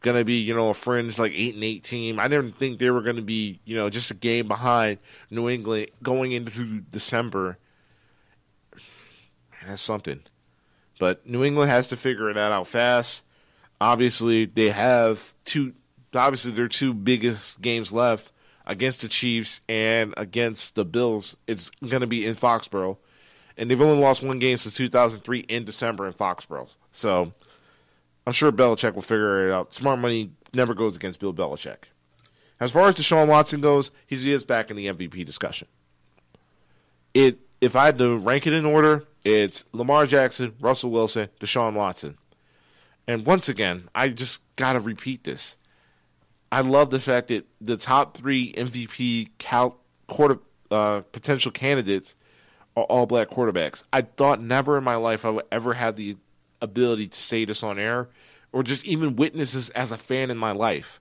[0.00, 2.18] gonna be, you know, a fringe like eight and eight team.
[2.18, 5.90] I didn't think they were gonna be, you know, just a game behind New England
[6.02, 7.58] going into December.
[9.66, 10.22] That's something.
[10.98, 13.24] But New England has to figure that out fast.
[13.78, 15.74] Obviously, they have two.
[16.14, 18.30] Obviously, their two biggest games left
[18.66, 21.36] against the Chiefs and against the Bills.
[21.46, 22.96] It's going to be in Foxborough.
[23.56, 26.74] And they've only lost one game since 2003 in December in Foxborough.
[26.92, 27.32] So
[28.26, 29.72] I'm sure Belichick will figure it out.
[29.72, 31.84] Smart money never goes against Bill Belichick.
[32.60, 35.68] As far as Deshaun Watson goes, he is back in the MVP discussion.
[37.12, 41.74] It if I had to rank it in order, it's Lamar Jackson, Russell Wilson, Deshaun
[41.74, 42.18] Watson.
[43.06, 45.56] And once again, I just gotta repeat this.
[46.54, 50.38] I love the fact that the top three MVP cal- quarter
[50.70, 52.14] uh, potential candidates
[52.76, 53.82] are all black quarterbacks.
[53.92, 56.16] I thought never in my life I would ever have the
[56.62, 58.08] ability to say this on air,
[58.52, 61.00] or just even witness this as a fan in my life.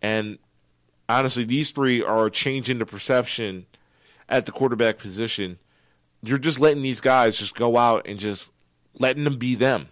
[0.00, 0.38] And
[1.06, 3.66] honestly, these three are changing the perception
[4.26, 5.58] at the quarterback position.
[6.22, 8.52] You're just letting these guys just go out and just
[8.98, 9.88] letting them be them.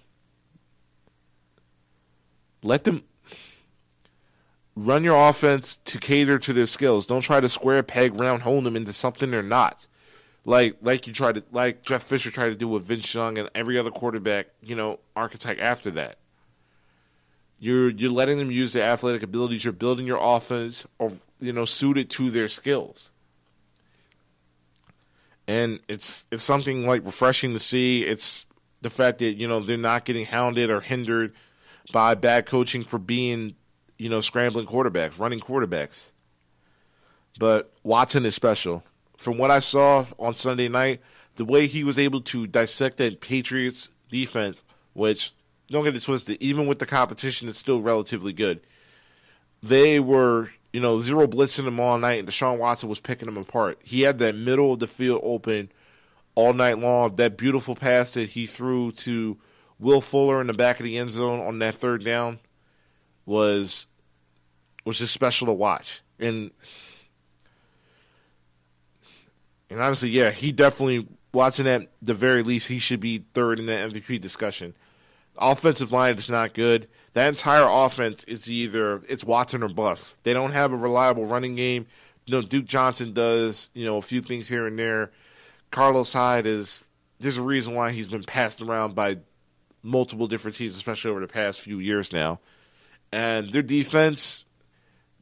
[2.63, 3.03] Let them
[4.77, 7.07] run your offense to cater to their skills.
[7.07, 9.87] Don't try to square peg round hole them into something they're not.
[10.45, 13.49] Like like you tried to like Jeff Fisher tried to do with Vince Young and
[13.55, 16.19] every other quarterback, you know, architect after that.
[17.61, 19.65] You're you're letting them use their athletic abilities.
[19.65, 23.13] You're building your offense, or you know, suited to their skills.
[25.47, 28.03] And it's it's something like refreshing to see.
[28.03, 28.47] It's
[28.81, 31.35] the fact that you know they're not getting hounded or hindered
[31.93, 33.55] by bad coaching for being,
[34.03, 36.11] you know, scrambling quarterbacks, running quarterbacks.
[37.39, 38.83] But Watson is special.
[39.17, 41.01] From what I saw on Sunday night,
[41.37, 45.35] the way he was able to dissect that Patriots defense, which
[45.71, 46.37] don't get it twisted.
[46.43, 48.61] Even with the competition, it's still relatively good.
[49.63, 53.39] They were, you know, zero blitzing them all night, and Deshaun Watson was picking them
[53.39, 53.79] apart.
[53.85, 55.71] He had that middle of the field open
[56.35, 57.15] all night long.
[57.15, 59.39] That beautiful pass that he threw to
[59.79, 62.41] Will Fuller in the back of the end zone on that third down
[63.25, 63.87] was
[64.85, 66.03] was just special to watch.
[66.19, 66.51] And
[69.71, 73.67] and honestly, yeah, he definitely Watson at the very least he should be third in
[73.67, 74.75] the MVP discussion
[75.39, 76.89] offensive line is not good.
[77.15, 80.23] That entire offense is either it's Watson or bust.
[80.25, 81.87] They don't have a reliable running game.
[82.27, 85.11] You know, Duke Johnson does, you know, a few things here and there.
[85.71, 86.81] Carlos Hyde is
[87.21, 89.19] there's a reason why he's been passed around by
[89.83, 92.41] multiple different teams, especially over the past few years now.
[93.11, 94.45] And their defense,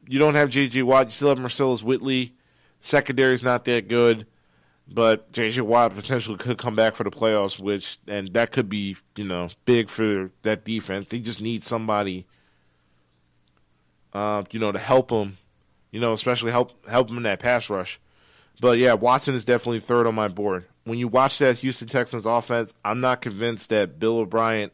[0.07, 2.33] you don't have JJ Watt, you still have Marcellus Whitley.
[2.79, 4.25] Secondary's not that good.
[4.93, 8.97] But JJ Watt potentially could come back for the playoffs, which and that could be
[9.15, 11.09] you know big for that defense.
[11.09, 12.25] They just need somebody,
[14.11, 15.37] uh, you know, to help them,
[15.91, 18.01] you know, especially help help them in that pass rush.
[18.59, 20.65] But yeah, Watson is definitely third on my board.
[20.83, 24.71] When you watch that Houston Texans offense, I'm not convinced that Bill O'Brien,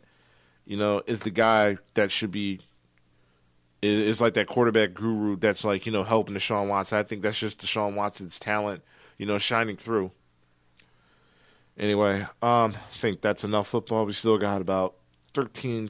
[0.65, 2.61] you know, is the guy that should be
[3.81, 6.97] is like that quarterback guru that's like you know helping Deshaun Watson.
[6.97, 8.81] I think that's just Deshaun Watson's talent
[9.17, 10.11] you know, shining through.
[11.77, 14.05] Anyway, um, I think that's enough football.
[14.05, 14.95] We still got about
[15.33, 15.89] 13,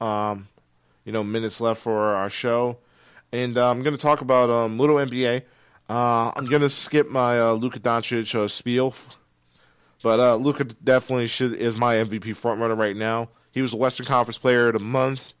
[0.00, 0.48] um,
[1.04, 2.78] you know, minutes left for our show,
[3.32, 5.42] and uh, I'm going to talk about um, little NBA.
[5.88, 8.94] Uh, I'm going to skip my uh, Luka Doncic uh, spiel,
[10.02, 13.28] but uh, Luka definitely should is my MVP frontrunner right now.
[13.52, 15.34] He was the Western Conference Player of the Month.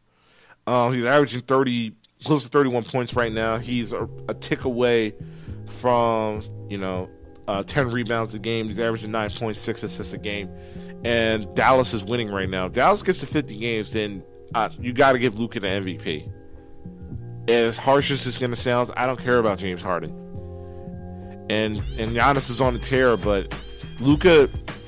[0.66, 1.92] Uh, he's averaging 30,
[2.24, 3.58] close to 31 points right now.
[3.58, 5.14] He's a, a tick away
[5.68, 7.08] from you know
[7.48, 8.66] uh, 10 rebounds a game.
[8.66, 10.50] He's averaging 9.6 assists a game.
[11.04, 12.68] And Dallas is winning right now.
[12.68, 14.22] Dallas gets to 50 games, then
[14.54, 16.32] uh, you got to give Luka the MVP.
[17.48, 20.10] As harsh as it's going to sound, I don't care about James Harden.
[21.48, 23.54] And and Giannis is on the tear, but
[24.00, 24.44] Luka,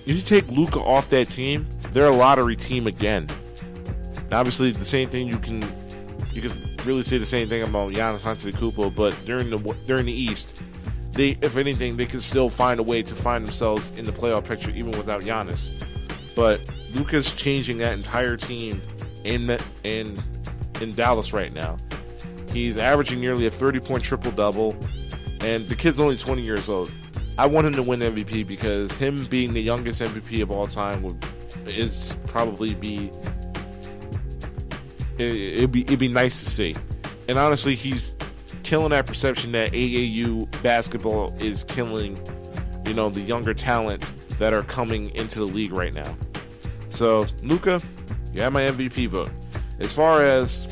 [0.06, 3.28] if you take Luka off that team, they're a lottery team again.
[4.30, 5.62] Now, obviously, the same thing you can
[6.32, 6.52] you can
[6.84, 10.62] really say the same thing about Giannis Antetokounmpo, but during the during the East,
[11.12, 14.46] they, if anything, they can still find a way to find themselves in the playoff
[14.46, 15.82] picture even without Giannis.
[16.36, 16.62] But
[16.94, 18.80] Luka's changing that entire team
[19.24, 20.16] in the, in
[20.80, 21.76] in Dallas right now.
[22.52, 24.76] He's averaging nearly a 30 point triple double,
[25.40, 26.92] and the kid's only 20 years old.
[27.36, 31.02] I want him to win MVP because him being the youngest MVP of all time
[31.02, 31.24] would
[31.66, 33.10] is probably be
[35.18, 36.74] it, would be it'd be nice to see.
[37.28, 38.14] And honestly, he's
[38.62, 42.18] killing that perception that AAU basketball is killing,
[42.86, 46.16] you know, the younger talents that are coming into the league right now.
[46.88, 47.80] So, Luka,
[48.32, 49.30] you have my MVP vote.
[49.78, 50.68] As far as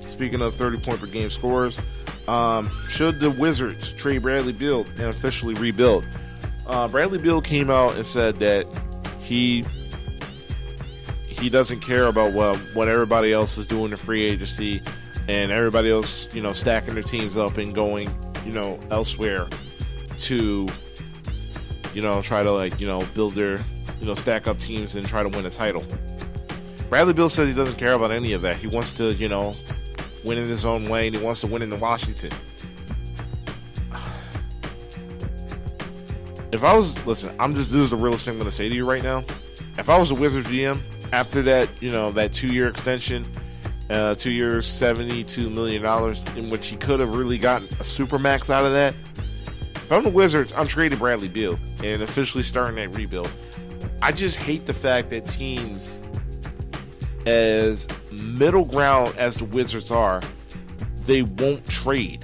[0.00, 1.80] speaking of 30 point per game scores,
[2.28, 6.08] um, should the Wizards trade Bradley Beal and officially rebuild?
[6.66, 8.66] Uh, Bradley Beal came out and said that
[9.20, 9.64] he
[11.38, 14.82] he doesn't care about what what everybody else is doing in free agency
[15.28, 18.08] and everybody else, you know, stacking their teams up and going,
[18.44, 19.46] you know, elsewhere
[20.18, 20.68] to,
[21.94, 23.58] you know, try to like, you know, build their,
[24.00, 25.84] you know, stack up teams and try to win a title.
[26.88, 28.56] Bradley Beal says he doesn't care about any of that.
[28.56, 29.56] He wants to, you know,
[30.24, 32.30] win in his own way and he wants to win in the Washington.
[36.52, 38.74] If I was, listen, I'm just, this is the realest thing I'm to say to
[38.74, 39.24] you right now.
[39.76, 40.80] If I was a Wizards GM
[41.12, 43.24] after that, you know, that two year extension,
[43.90, 45.84] uh, two years, $72 million,
[46.36, 48.94] in which he could have really gotten a super max out of that.
[49.74, 53.30] If I'm the Wizards, I'm trading Bradley Beal and officially starting that rebuild.
[54.02, 56.00] I just hate the fact that teams
[57.26, 57.86] as
[58.22, 60.22] middle ground as the Wizards are,
[61.06, 62.22] they won't trade.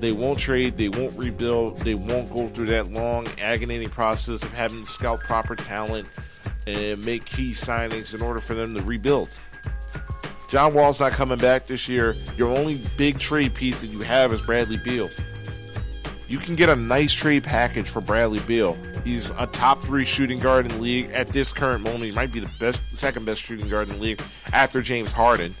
[0.00, 4.52] They won't trade, they won't rebuild, they won't go through that long, aggravating process of
[4.52, 6.08] having to scout proper talent
[6.68, 9.30] and make key signings in order for them to rebuild.
[10.48, 12.14] John Wall's not coming back this year.
[12.36, 15.08] Your only big trade piece that you have is Bradley Beal.
[16.28, 18.76] You can get a nice trade package for Bradley Beal.
[19.02, 22.04] He's a top three shooting guard in the league at this current moment.
[22.04, 24.20] He might be the best, second best shooting guard in the league
[24.52, 25.54] after James Harden.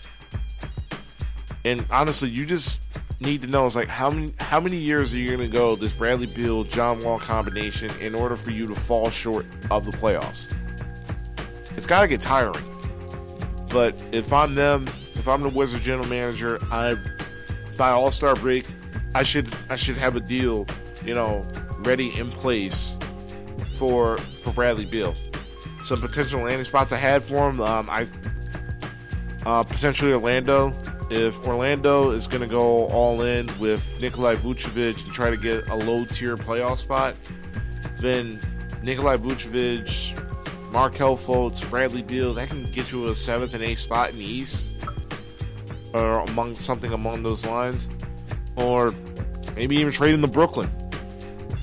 [1.64, 2.82] And honestly, you just
[3.20, 5.74] need to know is like how many how many years are you going to go
[5.74, 9.90] this Bradley Beal John Wall combination in order for you to fall short of the
[9.92, 10.54] playoffs?
[11.78, 12.64] It's got to get tiring.
[13.68, 16.96] But if I'm them, if I'm the Wizard general manager, I
[17.76, 18.66] by All Star break,
[19.14, 20.66] I should I should have a deal,
[21.04, 21.40] you know,
[21.78, 22.98] ready in place
[23.76, 25.14] for for Bradley Beal.
[25.84, 27.60] Some potential landing spots I had for him.
[27.60, 28.08] Um, I
[29.46, 30.72] uh, potentially Orlando.
[31.10, 35.70] If Orlando is going to go all in with Nikolai Vucevic and try to get
[35.70, 37.16] a low tier playoff spot,
[38.00, 38.40] then
[38.82, 40.27] Nikolai Vucevic,
[40.72, 44.24] Markelle Fultz, Bradley Beal, that can get you a seventh and eighth spot in the
[44.24, 44.86] East,
[45.94, 47.88] or among something among those lines
[48.58, 48.92] or
[49.54, 50.70] maybe even trade him to Brooklyn.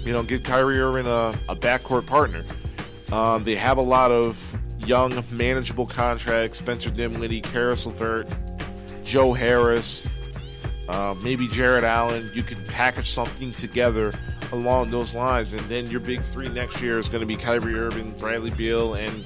[0.04, 2.44] You know, get Kyrie Irving a, a backcourt partner.
[3.12, 6.60] Um, they have a lot of young, manageable contracts.
[6.60, 8.34] Spencer Dinwiddie, Caris LeVert,
[9.04, 10.08] Joe Harris,
[10.88, 12.30] uh, maybe Jarrett Allen.
[12.34, 14.12] You could package something together
[14.56, 17.76] along those lines, and then your big three next year is going to be Kyrie
[17.76, 19.24] Irving, Bradley Beal, and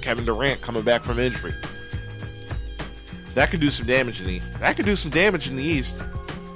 [0.00, 1.52] Kevin Durant coming back from injury.
[3.34, 6.02] That could do some damage in the that could do some damage in the East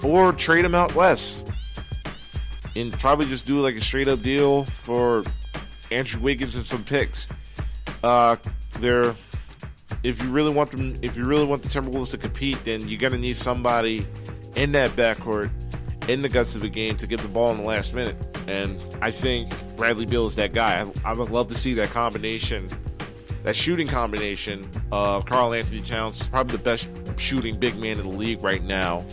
[0.02, 1.52] or trade him out west
[2.74, 5.22] and probably just do like a straight up deal for
[5.90, 7.28] Andrew Wiggins and some picks.
[8.02, 8.36] Uh,
[8.82, 12.98] if you really want them, if you really want the Timberwolves to compete, then you're
[12.98, 14.06] gonna need somebody
[14.56, 15.50] in that backcourt,
[16.08, 18.16] in the guts of the game, to get the ball in the last minute.
[18.48, 20.82] And I think Bradley Beal is that guy.
[20.82, 22.68] I, I would love to see that combination,
[23.44, 26.20] that shooting combination of Karl-Anthony Towns.
[26.20, 29.04] is probably the best shooting big man in the league right now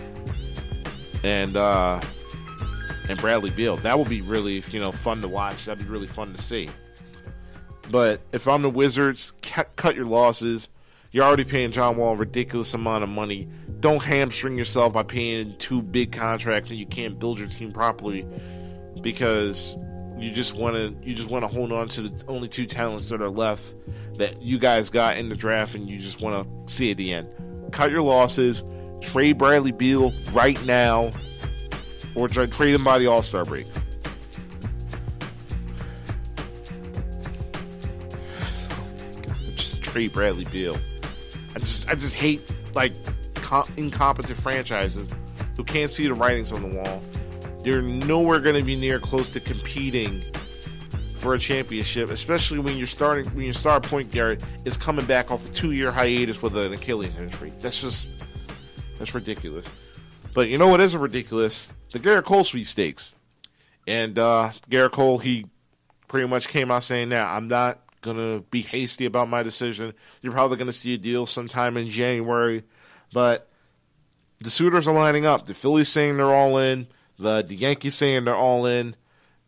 [1.24, 2.02] and uh,
[3.08, 3.76] and Bradley Beal.
[3.78, 5.66] That would be really you know fun to watch.
[5.66, 6.70] That'd be really fun to see.
[7.90, 10.70] But if I'm the Wizards, cut your losses.
[11.12, 13.48] You're already paying John Wall a ridiculous amount of money.
[13.80, 18.28] Don't hamstring yourself by paying two big contracts and you can't build your team properly
[19.02, 19.76] because
[20.20, 23.10] you just want to you just want to hold on to the only two talents
[23.10, 23.74] that are left
[24.18, 27.12] that you guys got in the draft and you just want to see at the
[27.14, 27.28] end.
[27.72, 28.64] Cut your losses
[29.02, 31.12] Trade Bradley Beal right now,
[32.16, 33.66] or trade him by the All Star break.
[39.56, 40.76] just trade Bradley Beal.
[41.56, 42.94] I just I just hate like
[43.36, 45.14] com- incompetent franchises
[45.56, 47.02] who can't see the writings on the wall.
[47.64, 50.22] They're nowhere going to be near close to competing
[51.18, 55.32] for a championship, especially when you're starting when your star point guard is coming back
[55.32, 57.52] off a two year hiatus with an Achilles injury.
[57.60, 58.08] That's just
[58.98, 59.70] that's ridiculous.
[60.34, 61.68] But you know what isn't ridiculous?
[61.92, 63.16] The Gerrit Cole sweepstakes.
[63.88, 65.48] And uh, Gerrit Cole, he
[66.08, 69.94] pretty much came out saying that I'm not gonna be hasty about my decision.
[70.22, 72.64] You're probably gonna see a deal sometime in January,
[73.14, 73.50] but
[74.40, 75.46] the suitors are lining up.
[75.46, 76.88] The Phillies saying they're all in.
[77.18, 78.96] The the Yankees saying they're all in.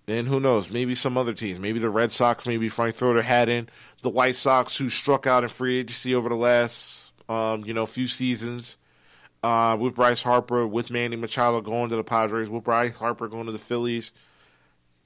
[0.07, 0.71] And who knows?
[0.71, 1.59] Maybe some other teams.
[1.59, 2.45] Maybe the Red Sox.
[2.45, 3.69] Maybe Frank throw their hat in.
[4.01, 7.85] The White Sox, who struck out in free agency over the last um, you know
[7.85, 8.77] few seasons
[9.43, 13.45] uh, with Bryce Harper, with Manny Machado going to the Padres, with Bryce Harper going
[13.45, 14.11] to the Phillies.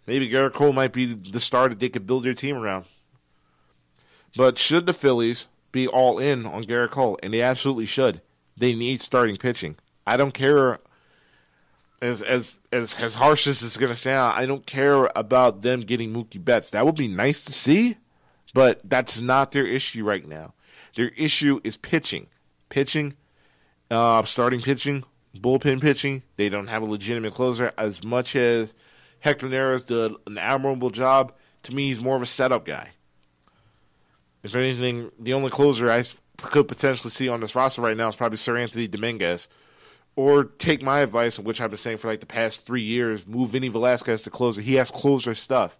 [0.07, 2.85] Maybe Gerrit Cole might be the star that they could build their team around.
[4.35, 8.21] But should the Phillies be all in on Gerrit Cole, and they absolutely should,
[8.57, 9.77] they need starting pitching.
[10.05, 10.79] I don't care
[12.01, 16.13] as as as as harsh as it's gonna sound, I don't care about them getting
[16.13, 16.69] Mookie Betts.
[16.71, 17.97] That would be nice to see,
[18.53, 20.53] but that's not their issue right now.
[20.95, 22.27] Their issue is pitching.
[22.69, 23.15] Pitching
[23.89, 25.03] uh, starting pitching
[25.35, 26.23] bullpen pitching.
[26.37, 27.71] They don't have a legitimate closer.
[27.77, 28.73] As much as
[29.19, 31.33] Hector Neris did an admirable job,
[31.63, 32.91] to me, he's more of a setup guy.
[34.45, 36.03] If anything, the only closer I
[36.37, 39.47] could potentially see on this roster right now is probably Seranthony Dominguez.
[40.15, 43.49] Or take my advice, which I've been saying for like the past three years, move
[43.49, 44.61] Vinny Velasquez to closer.
[44.61, 45.75] He has closer stuff.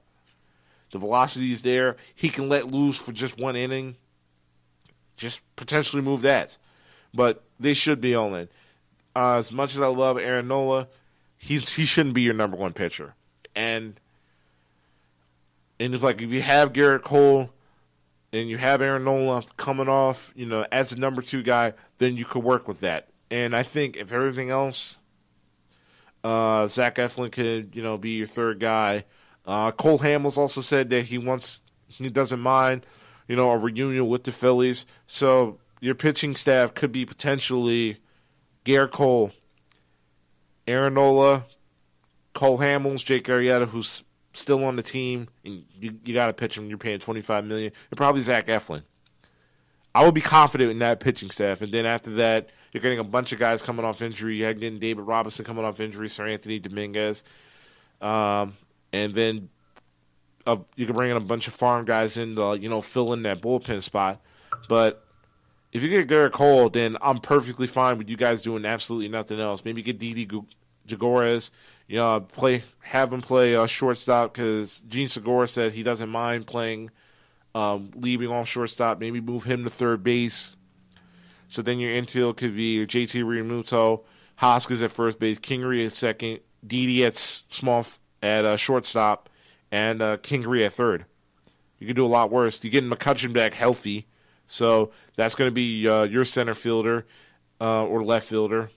[0.91, 1.95] The velocity is there.
[2.15, 3.97] He can let loose for just one inning.
[5.15, 6.57] Just potentially move that.
[7.13, 8.51] But they should be on it.
[9.15, 10.87] Uh, as much as I love Aaron Nola,
[11.37, 13.13] he's he shouldn't be your number one pitcher.
[13.55, 13.99] And
[15.79, 17.51] and it's like if you have Gerrit Cole
[18.35, 22.17] and you have Aaron Nola coming off, you know, as a number two guy, then
[22.17, 23.07] you could work with that.
[23.31, 24.97] And I think if everything else,
[26.23, 29.05] uh, Zach Eflin could, you know, be your third guy.
[29.45, 32.85] Uh, Cole Hamels also said that he wants, he doesn't mind,
[33.27, 34.85] you know, a reunion with the Phillies.
[35.07, 37.97] So your pitching staff could be potentially
[38.65, 39.31] Gerrit Cole,
[40.67, 41.45] Aaron Nola,
[42.33, 44.03] Cole Hamels, Jake Arrieta, who's
[44.35, 46.67] still on the team, and you, you got to pitch him.
[46.69, 48.83] You're paying twenty five million, and probably Zach Eflin.
[49.93, 53.03] I would be confident in that pitching staff, and then after that, you're getting a
[53.03, 54.37] bunch of guys coming off injury.
[54.37, 57.23] You're getting David Robertson coming off injury, Seranthony Dominguez,
[58.01, 58.57] um,
[58.91, 59.49] and then
[60.45, 63.13] uh, you can bring in a bunch of farm guys in to you know fill
[63.13, 64.21] in that bullpen spot.
[64.67, 65.05] But
[65.71, 69.39] if you get Gerrit Cole, then I'm perfectly fine with you guys doing absolutely nothing
[69.39, 69.65] else.
[69.65, 70.25] Maybe get Didi
[70.87, 71.51] Gregorius
[71.87, 76.47] you know, play have him play uh, shortstop because Jean Segura said he doesn't mind
[76.47, 76.89] playing,
[77.53, 78.99] um, leaving on shortstop.
[78.99, 80.55] Maybe move him to third base.
[81.47, 84.03] So then your infield could be JT Realmuto,
[84.37, 87.85] Hoskins at first base, Kingery at second, Didi at small
[88.21, 89.29] at uh, shortstop,
[89.71, 91.05] and uh, Kingery at third.
[91.77, 92.63] You could do a lot worse.
[92.63, 94.07] You get McCutchen back healthy,
[94.47, 97.05] so that's going to be uh, your center fielder
[97.61, 98.71] uh, or left fielder.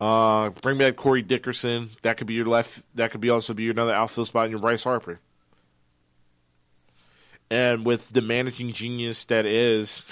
[0.00, 1.90] Uh, bring back Corey Dickerson.
[2.02, 2.84] That could be your left.
[2.94, 5.20] That could be also be your another outfield spot in your Bryce Harper.
[7.50, 10.02] And with the managing genius that is,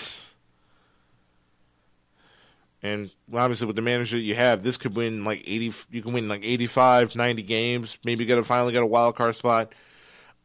[2.83, 5.73] and obviously with the manager that you have, this could win like 80.
[5.91, 7.99] You can win like 85, 90 games.
[8.05, 9.73] Maybe get a finally get a wild card spot.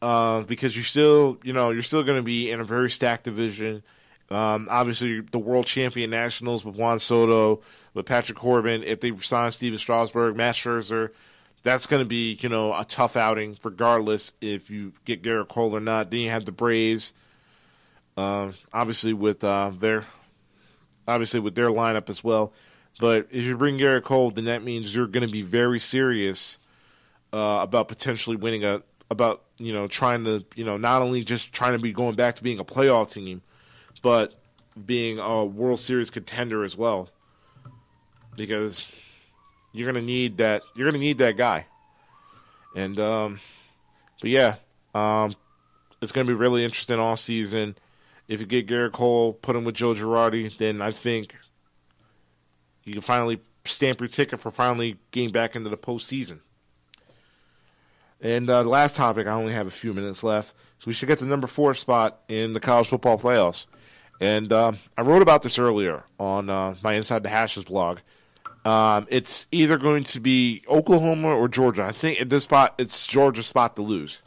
[0.01, 3.23] Uh, because you're still, you know, you're still going to be in a very stacked
[3.23, 3.83] division.
[4.29, 7.61] Um, obviously, the world champion Nationals with Juan Soto,
[7.93, 11.11] with Patrick Corbin, if they sign Stephen Strasburg, Matt Scherzer,
[11.61, 15.75] that's going to be you know a tough outing regardless if you get Gerrit Cole
[15.75, 16.11] or not.
[16.11, 17.13] Then you have the Braves,
[18.17, 20.05] uh, obviously with uh, their
[21.07, 22.53] obviously with their lineup as well.
[22.99, 26.59] But if you bring Gerrit Cole, then that means you're going to be very serious
[27.31, 31.53] uh, about potentially winning a about you know trying to you know not only just
[31.53, 33.41] trying to be going back to being a playoff team,
[34.01, 34.33] but
[34.85, 37.09] being a World Series contender as well
[38.35, 38.91] because
[39.71, 40.63] you're gonna need that.
[40.75, 41.65] You're gonna need that guy.
[42.75, 43.39] And um,
[44.21, 44.55] but yeah,
[44.93, 45.35] um,
[46.01, 47.75] it's gonna be really interesting all season.
[48.27, 51.35] If you get Gerrit Cole, put him with Joe Girardi, then I think
[52.83, 56.39] you can finally stamp your ticket for finally getting back into the postseason.
[58.21, 60.55] And uh, the last topic, I only have a few minutes left.
[60.85, 63.67] We should get the number four spot in the college football playoffs.
[64.19, 67.99] And uh, I wrote about this earlier on uh, my Inside the Hashes blog.
[68.65, 71.83] Um, it's either going to be Oklahoma or Georgia.
[71.83, 74.23] I think at this spot, it's Georgia's spot to lose.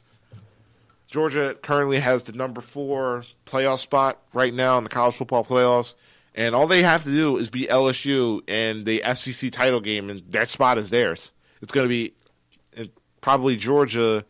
[1.09, 5.95] Georgia currently has the number four playoff spot right now in the college football playoffs,
[6.35, 10.23] and all they have to do is beat LSU and the SEC title game, and
[10.31, 11.31] that spot is theirs.
[11.63, 12.13] It's going to be
[13.27, 14.25] probably Georgia,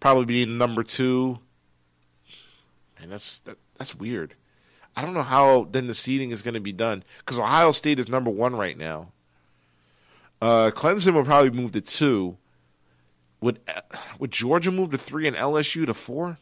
[0.00, 1.38] probably be number two,
[3.00, 4.34] and that's that, that's weird.
[4.96, 8.00] I don't know how then the seeding is going to be done because Ohio State
[8.00, 9.12] is number one right now.
[10.42, 12.36] Uh, Clemson would probably move to two.
[13.40, 13.60] Would
[14.18, 16.38] would Georgia move to three and LSU to four?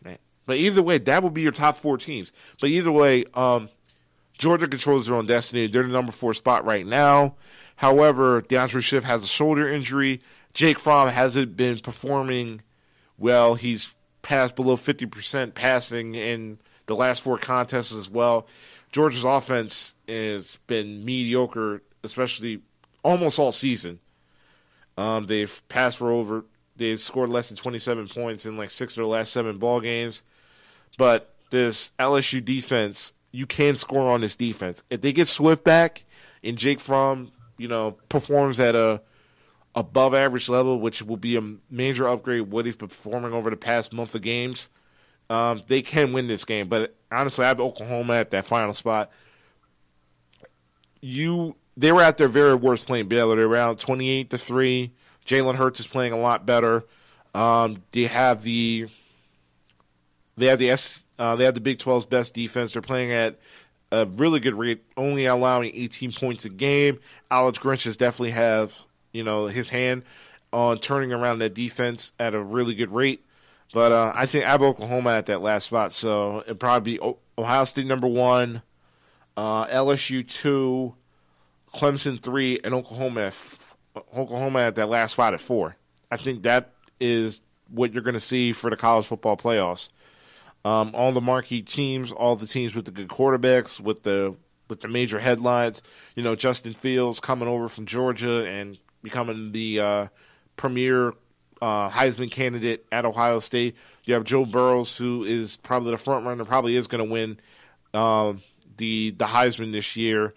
[0.46, 2.32] But either way, that would be your top four teams.
[2.62, 3.68] But either way, um,
[4.38, 5.66] Georgia controls their own destiny.
[5.66, 7.34] They're the number four spot right now.
[7.76, 10.22] However, D'Andre Swift has a shoulder injury.
[10.54, 12.62] Jake Fromm hasn't been performing
[13.18, 13.54] well.
[13.54, 18.46] He's passed below 50% passing in the last four contests as well.
[18.92, 22.62] Georgia's offense has been mediocre, especially
[23.02, 24.00] almost all season.
[24.96, 26.44] Um, they've passed for over.
[26.76, 30.22] They've scored less than 27 points in like six of their last seven ball games.
[30.98, 34.82] But this LSU defense, you can score on this defense.
[34.90, 36.04] If they get Swift back
[36.42, 39.02] and Jake Fromm, you know, performs at a
[39.74, 43.92] above average level, which will be a major upgrade what he's performing over the past
[43.92, 44.68] month of games,
[45.28, 46.68] um, they can win this game.
[46.68, 49.10] But honestly, I have Oklahoma at that final spot.
[51.00, 53.36] You they were at their very worst playing Baylor.
[53.36, 54.92] They're around 28 to 3.
[55.24, 56.84] Jalen Hurts is playing a lot better.
[57.34, 58.88] Um, they have the
[60.36, 62.72] they have the S uh, they have the Big 12's best defense.
[62.72, 63.38] They're playing at
[63.92, 66.98] a really good rate, only allowing 18 points a game.
[67.30, 68.76] Alex Grinch has definitely have
[69.12, 70.02] you know his hand
[70.52, 73.24] on turning around that defense at a really good rate.
[73.72, 77.14] But uh, I think I have Oklahoma at that last spot, so it'd probably be
[77.38, 78.62] Ohio State number one,
[79.36, 80.96] uh, LSU two,
[81.74, 83.76] Clemson three, and Oklahoma at f-
[84.16, 85.76] Oklahoma at that last spot at four.
[86.10, 89.90] I think that is what you're going to see for the college football playoffs.
[90.64, 94.36] Um, all the marquee teams, all the teams with the good quarterbacks, with the
[94.68, 95.82] with the major headlines.
[96.14, 100.06] You know, Justin Fields coming over from Georgia and becoming the uh,
[100.56, 101.14] premier
[101.62, 103.76] uh, Heisman candidate at Ohio State.
[104.04, 107.40] You have Joe Burrows, who is probably the front runner, probably is going to win
[107.94, 108.34] uh,
[108.76, 110.34] the the Heisman this year.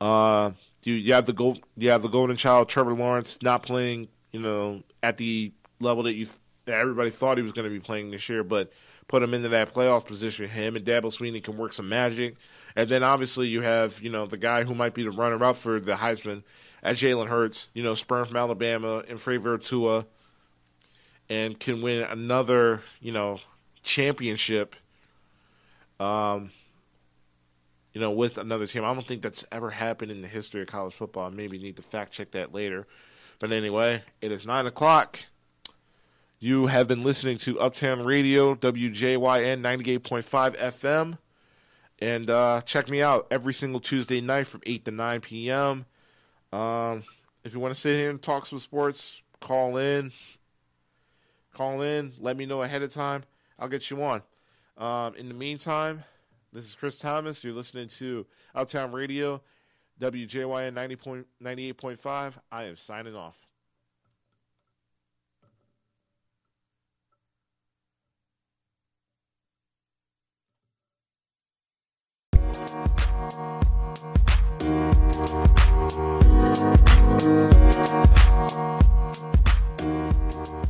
[0.00, 0.52] Uh,
[0.86, 4.40] you, you have the gold, you have the golden child, Trevor Lawrence, not playing, you
[4.40, 6.26] know, at the level that you
[6.66, 8.72] that everybody thought he was going to be playing this year, but
[9.08, 10.48] put him into that playoff position.
[10.48, 12.36] Him and Dabo Swinney can work some magic,
[12.74, 15.56] and then obviously you have you know the guy who might be the runner up
[15.56, 16.42] for the Heisman
[16.82, 20.06] at Jalen Hurts, you know, sperm from Alabama and Favor of Tua,
[21.28, 23.40] and can win another you know
[23.82, 24.76] championship.
[26.00, 26.50] Um,
[27.94, 28.84] you know, with another team.
[28.84, 31.26] I don't think that's ever happened in the history of college football.
[31.26, 32.86] I Maybe need to fact check that later.
[33.38, 35.20] But anyway, it is nine o'clock.
[36.40, 41.18] You have been listening to Uptown Radio, WJYN 98.5 FM.
[42.00, 45.86] And uh, check me out every single Tuesday night from 8 to 9 p.m.
[46.52, 47.04] Um,
[47.44, 50.12] if you want to sit here and talk some sports, call in.
[51.52, 52.12] Call in.
[52.18, 53.22] Let me know ahead of time.
[53.58, 54.22] I'll get you on.
[54.76, 56.02] Um, in the meantime,
[56.54, 57.42] this is Kris Thomas.
[57.42, 59.42] You're listening to Uptown Radio,
[60.00, 62.34] WJYN 90 point, 98.5.
[62.50, 63.38] I am signing off.
[74.84, 75.18] Thank